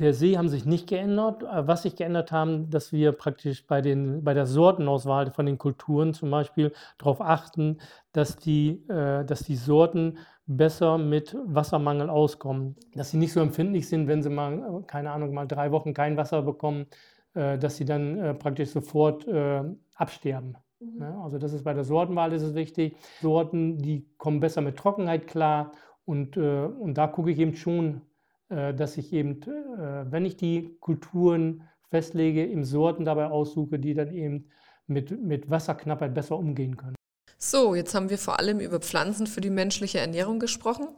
per 0.00 0.14
se 0.14 0.38
haben 0.38 0.48
sich 0.48 0.64
nicht 0.64 0.88
geändert. 0.88 1.42
Äh, 1.42 1.68
was 1.68 1.82
sich 1.82 1.94
geändert 1.94 2.32
haben, 2.32 2.70
dass 2.70 2.90
wir 2.90 3.12
praktisch 3.12 3.66
bei, 3.66 3.82
den, 3.82 4.24
bei 4.24 4.32
der 4.32 4.46
Sortenauswahl 4.46 5.30
von 5.30 5.44
den 5.44 5.58
Kulturen 5.58 6.14
zum 6.14 6.30
Beispiel 6.30 6.72
darauf 6.96 7.20
achten, 7.20 7.76
dass 8.12 8.36
die, 8.36 8.82
äh, 8.88 9.26
dass 9.26 9.40
die 9.40 9.56
Sorten 9.56 10.16
besser 10.46 10.96
mit 10.96 11.36
Wassermangel 11.44 12.08
auskommen. 12.08 12.76
Dass 12.94 13.10
sie 13.10 13.18
nicht 13.18 13.34
so 13.34 13.40
empfindlich 13.40 13.88
sind, 13.88 14.08
wenn 14.08 14.22
sie 14.22 14.30
mal, 14.30 14.82
keine 14.86 15.10
Ahnung, 15.10 15.34
mal 15.34 15.46
drei 15.46 15.70
Wochen 15.70 15.92
kein 15.92 16.16
Wasser 16.16 16.40
bekommen, 16.40 16.86
äh, 17.34 17.58
dass 17.58 17.76
sie 17.76 17.84
dann 17.84 18.18
äh, 18.18 18.32
praktisch 18.32 18.70
sofort 18.70 19.28
äh, 19.28 19.62
absterben. 19.96 20.56
Mhm. 20.80 21.02
Ja, 21.02 21.22
also 21.22 21.36
das 21.36 21.52
ist 21.52 21.62
bei 21.62 21.74
der 21.74 21.84
Sortenwahl 21.84 22.32
ist 22.32 22.42
es 22.42 22.54
wichtig. 22.54 22.96
Sorten, 23.20 23.76
die 23.76 24.06
kommen 24.16 24.40
besser 24.40 24.62
mit 24.62 24.78
Trockenheit 24.78 25.26
klar 25.26 25.72
und, 26.06 26.38
äh, 26.38 26.64
und 26.64 26.94
da 26.94 27.06
gucke 27.06 27.30
ich 27.30 27.38
eben 27.38 27.54
schon, 27.54 27.96
äh, 27.96 28.09
dass 28.50 28.96
ich 28.96 29.12
eben, 29.12 29.40
äh, 29.42 30.10
wenn 30.10 30.24
ich 30.24 30.36
die 30.36 30.76
Kulturen 30.80 31.62
festlege, 31.88 32.44
im 32.44 32.64
Sorten 32.64 33.04
dabei 33.04 33.26
aussuche, 33.26 33.78
die 33.78 33.94
dann 33.94 34.12
eben 34.12 34.48
mit, 34.86 35.22
mit 35.22 35.50
Wasserknappheit 35.50 36.14
besser 36.14 36.36
umgehen 36.36 36.76
können. 36.76 36.96
So, 37.38 37.74
jetzt 37.74 37.94
haben 37.94 38.10
wir 38.10 38.18
vor 38.18 38.38
allem 38.38 38.60
über 38.60 38.80
Pflanzen 38.80 39.26
für 39.26 39.40
die 39.40 39.50
menschliche 39.50 39.98
Ernährung 39.98 40.40
gesprochen. 40.40 40.88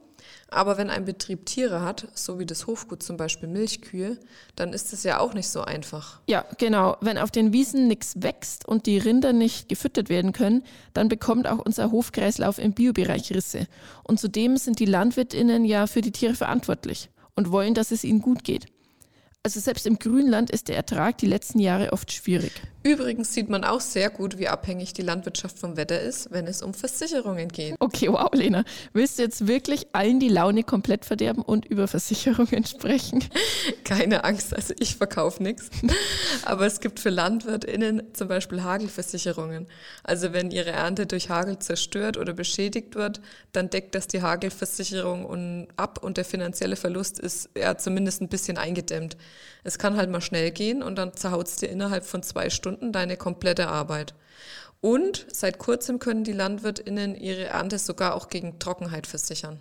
Aber 0.48 0.78
wenn 0.78 0.90
ein 0.90 1.04
Betrieb 1.04 1.46
Tiere 1.46 1.82
hat, 1.82 2.08
so 2.14 2.38
wie 2.38 2.46
das 2.46 2.66
Hofgut 2.66 3.02
zum 3.02 3.16
Beispiel 3.16 3.48
Milchkühe, 3.48 4.18
dann 4.56 4.72
ist 4.72 4.92
es 4.92 5.02
ja 5.02 5.18
auch 5.18 5.34
nicht 5.34 5.48
so 5.48 5.62
einfach. 5.62 6.20
Ja, 6.28 6.44
genau. 6.58 6.96
Wenn 7.00 7.18
auf 7.18 7.30
den 7.30 7.52
Wiesen 7.52 7.88
nichts 7.88 8.14
wächst 8.22 8.66
und 8.66 8.86
die 8.86 8.98
Rinder 8.98 9.32
nicht 9.32 9.68
gefüttert 9.68 10.08
werden 10.08 10.32
können, 10.32 10.62
dann 10.94 11.08
bekommt 11.08 11.46
auch 11.46 11.58
unser 11.58 11.90
Hofkreislauf 11.90 12.58
im 12.58 12.72
Biobereich 12.72 13.32
Risse. 13.32 13.66
Und 14.04 14.20
zudem 14.20 14.56
sind 14.56 14.78
die 14.78 14.86
Landwirtinnen 14.86 15.64
ja 15.64 15.86
für 15.86 16.00
die 16.00 16.12
Tiere 16.12 16.34
verantwortlich 16.34 17.08
und 17.36 17.50
wollen, 17.50 17.74
dass 17.74 17.90
es 17.90 18.04
ihnen 18.04 18.20
gut 18.20 18.44
geht. 18.44 18.66
Also 19.44 19.58
selbst 19.58 19.88
im 19.88 19.98
Grünland 19.98 20.50
ist 20.50 20.68
der 20.68 20.76
Ertrag 20.76 21.18
die 21.18 21.26
letzten 21.26 21.58
Jahre 21.58 21.92
oft 21.92 22.12
schwierig. 22.12 22.52
Übrigens 22.84 23.34
sieht 23.34 23.48
man 23.48 23.64
auch 23.64 23.80
sehr 23.80 24.08
gut, 24.10 24.38
wie 24.38 24.46
abhängig 24.46 24.92
die 24.92 25.02
Landwirtschaft 25.02 25.58
vom 25.58 25.76
Wetter 25.76 26.00
ist, 26.00 26.30
wenn 26.30 26.46
es 26.46 26.62
um 26.62 26.74
Versicherungen 26.74 27.48
geht. 27.48 27.74
Okay, 27.80 28.08
wow, 28.08 28.28
Lena. 28.32 28.64
Willst 28.92 29.18
du 29.18 29.22
jetzt 29.22 29.48
wirklich 29.48 29.86
allen 29.92 30.20
die 30.20 30.28
Laune 30.28 30.62
komplett 30.62 31.04
verderben 31.04 31.42
und 31.42 31.64
über 31.64 31.88
Versicherungen 31.88 32.64
sprechen? 32.66 33.24
Keine 33.84 34.22
Angst, 34.22 34.54
also 34.54 34.74
ich 34.78 34.96
verkaufe 34.96 35.42
nichts. 35.42 35.70
Aber 36.44 36.66
es 36.66 36.78
gibt 36.80 37.00
für 37.00 37.10
LandwirtInnen 37.10 38.14
zum 38.14 38.28
Beispiel 38.28 38.62
Hagelversicherungen. 38.62 39.66
Also 40.04 40.32
wenn 40.32 40.52
ihre 40.52 40.70
Ernte 40.70 41.06
durch 41.06 41.30
Hagel 41.30 41.58
zerstört 41.58 42.16
oder 42.16 42.32
beschädigt 42.32 42.94
wird, 42.94 43.20
dann 43.50 43.70
deckt 43.70 43.96
das 43.96 44.06
die 44.06 44.22
Hagelversicherung 44.22 45.68
ab 45.76 46.02
und 46.02 46.16
der 46.16 46.24
finanzielle 46.24 46.76
Verlust 46.76 47.18
ist 47.20 47.50
ja 47.56 47.76
zumindest 47.76 48.22
ein 48.22 48.28
bisschen 48.28 48.58
eingedämmt. 48.58 49.16
Es 49.64 49.78
kann 49.78 49.96
halt 49.96 50.10
mal 50.10 50.20
schnell 50.20 50.50
gehen 50.50 50.82
und 50.82 50.96
dann 50.96 51.14
zerhaut 51.14 51.46
es 51.46 51.56
dir 51.56 51.68
innerhalb 51.68 52.04
von 52.04 52.22
zwei 52.22 52.50
Stunden 52.50 52.92
deine 52.92 53.16
komplette 53.16 53.68
Arbeit. 53.68 54.14
Und 54.80 55.26
seit 55.32 55.58
kurzem 55.58 56.00
können 56.00 56.24
die 56.24 56.32
LandwirtInnen 56.32 57.14
ihre 57.14 57.44
Ernte 57.44 57.78
sogar 57.78 58.16
auch 58.16 58.28
gegen 58.28 58.58
Trockenheit 58.58 59.06
versichern. 59.06 59.60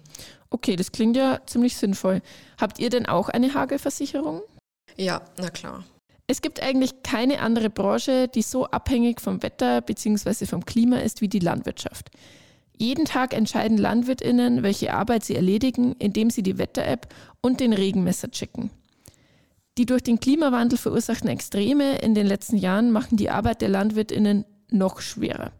Okay, 0.49 0.75
das 0.75 0.91
klingt 0.91 1.15
ja 1.15 1.39
ziemlich 1.45 1.77
sinnvoll. 1.77 2.21
Habt 2.59 2.79
ihr 2.79 2.89
denn 2.89 3.05
auch 3.05 3.29
eine 3.29 3.53
Hagelversicherung? 3.53 4.41
Ja, 4.97 5.21
na 5.37 5.51
klar. 5.51 5.83
Es 6.25 6.41
gibt 6.41 6.63
eigentlich 6.63 7.03
keine 7.03 7.39
andere 7.39 7.69
Branche, 7.69 8.29
die 8.29 8.41
so 8.41 8.65
abhängig 8.65 9.21
vom 9.21 9.43
Wetter 9.43 9.81
bzw. 9.81 10.45
vom 10.45 10.65
Klima 10.65 10.97
ist 10.97 11.21
wie 11.21 11.27
die 11.27 11.39
Landwirtschaft. 11.39 12.09
Jeden 12.77 13.05
Tag 13.05 13.35
entscheiden 13.35 13.77
LandwirtInnen, 13.77 14.63
welche 14.63 14.93
Arbeit 14.93 15.23
sie 15.23 15.35
erledigen, 15.35 15.93
indem 15.99 16.31
sie 16.31 16.41
die 16.41 16.57
Wetter-App 16.57 17.13
und 17.41 17.59
den 17.59 17.73
Regenmesser 17.73 18.31
checken. 18.31 18.71
Die 19.77 19.85
durch 19.85 20.03
den 20.03 20.19
Klimawandel 20.19 20.77
verursachten 20.77 21.29
Extreme 21.29 21.97
in 21.99 22.13
den 22.13 22.27
letzten 22.27 22.57
Jahren 22.57 22.91
machen 22.91 23.15
die 23.15 23.29
Arbeit 23.29 23.61
der 23.61 23.69
Landwirtinnen 23.69 24.45
noch 24.69 24.99
schwerer. 24.99 25.51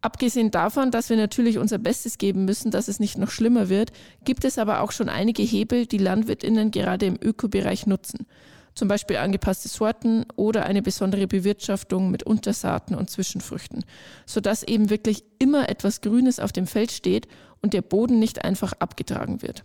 Abgesehen 0.00 0.50
davon, 0.50 0.90
dass 0.90 1.08
wir 1.08 1.16
natürlich 1.16 1.58
unser 1.58 1.78
Bestes 1.78 2.18
geben 2.18 2.44
müssen, 2.44 2.70
dass 2.70 2.88
es 2.88 3.00
nicht 3.00 3.16
noch 3.16 3.30
schlimmer 3.30 3.70
wird, 3.70 3.90
gibt 4.24 4.44
es 4.44 4.58
aber 4.58 4.80
auch 4.80 4.92
schon 4.92 5.08
einige 5.08 5.42
Hebel, 5.42 5.86
die 5.86 5.98
Landwirtinnen 5.98 6.70
gerade 6.70 7.06
im 7.06 7.18
Ökobereich 7.20 7.86
nutzen. 7.86 8.26
Zum 8.74 8.88
Beispiel 8.88 9.16
angepasste 9.16 9.68
Sorten 9.68 10.26
oder 10.36 10.66
eine 10.66 10.82
besondere 10.82 11.26
Bewirtschaftung 11.26 12.10
mit 12.10 12.22
Untersaaten 12.24 12.96
und 12.96 13.08
Zwischenfrüchten, 13.08 13.84
sodass 14.26 14.62
eben 14.62 14.90
wirklich 14.90 15.24
immer 15.38 15.68
etwas 15.68 16.00
Grünes 16.00 16.40
auf 16.40 16.52
dem 16.52 16.66
Feld 16.66 16.92
steht 16.92 17.28
und 17.62 17.72
der 17.72 17.82
Boden 17.82 18.18
nicht 18.18 18.44
einfach 18.44 18.72
abgetragen 18.80 19.42
wird. 19.42 19.62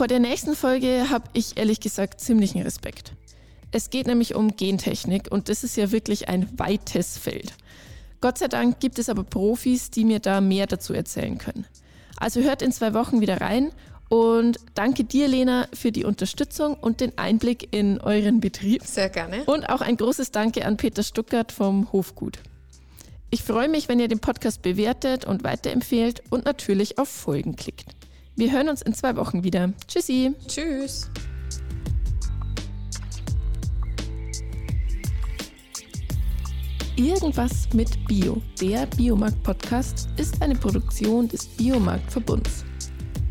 Vor 0.00 0.08
der 0.08 0.18
nächsten 0.18 0.56
Folge 0.56 1.10
habe 1.10 1.28
ich 1.34 1.58
ehrlich 1.58 1.78
gesagt 1.78 2.22
ziemlichen 2.22 2.62
Respekt. 2.62 3.12
Es 3.70 3.90
geht 3.90 4.06
nämlich 4.06 4.34
um 4.34 4.56
Gentechnik 4.56 5.30
und 5.30 5.50
das 5.50 5.62
ist 5.62 5.76
ja 5.76 5.92
wirklich 5.92 6.30
ein 6.30 6.48
weites 6.58 7.18
Feld. 7.18 7.52
Gott 8.22 8.38
sei 8.38 8.48
Dank 8.48 8.80
gibt 8.80 8.98
es 8.98 9.10
aber 9.10 9.24
Profis, 9.24 9.90
die 9.90 10.06
mir 10.06 10.18
da 10.18 10.40
mehr 10.40 10.66
dazu 10.66 10.94
erzählen 10.94 11.36
können. 11.36 11.66
Also 12.16 12.40
hört 12.40 12.62
in 12.62 12.72
zwei 12.72 12.94
Wochen 12.94 13.20
wieder 13.20 13.42
rein 13.42 13.72
und 14.08 14.58
danke 14.72 15.04
dir, 15.04 15.28
Lena, 15.28 15.68
für 15.74 15.92
die 15.92 16.06
Unterstützung 16.06 16.78
und 16.80 17.02
den 17.02 17.18
Einblick 17.18 17.68
in 17.70 18.00
euren 18.00 18.40
Betrieb. 18.40 18.82
Sehr 18.86 19.10
gerne. 19.10 19.44
Und 19.44 19.68
auch 19.68 19.82
ein 19.82 19.98
großes 19.98 20.30
Danke 20.30 20.64
an 20.64 20.78
Peter 20.78 21.02
Stuckert 21.02 21.52
vom 21.52 21.92
Hofgut. 21.92 22.38
Ich 23.28 23.42
freue 23.42 23.68
mich, 23.68 23.90
wenn 23.90 24.00
ihr 24.00 24.08
den 24.08 24.20
Podcast 24.20 24.62
bewertet 24.62 25.26
und 25.26 25.44
weiterempfehlt 25.44 26.22
und 26.30 26.46
natürlich 26.46 26.96
auf 26.96 27.10
Folgen 27.10 27.54
klickt. 27.54 27.99
Wir 28.40 28.50
hören 28.52 28.70
uns 28.70 28.80
in 28.80 28.94
zwei 28.94 29.14
Wochen 29.16 29.44
wieder. 29.44 29.70
Tschüssi. 29.86 30.34
Tschüss. 30.48 31.10
Irgendwas 36.96 37.68
mit 37.74 38.02
Bio, 38.06 38.40
der 38.58 38.86
Biomarkt-Podcast, 38.86 40.08
ist 40.16 40.40
eine 40.40 40.54
Produktion 40.54 41.28
des 41.28 41.44
Biomarkt-Verbunds. 41.48 42.64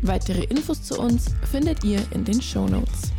Weitere 0.02 0.44
Infos 0.44 0.80
zu 0.80 1.00
uns 1.00 1.34
findet 1.50 1.82
ihr 1.82 2.00
in 2.12 2.24
den 2.24 2.40
Show 2.40 2.68
Notes. 2.68 3.10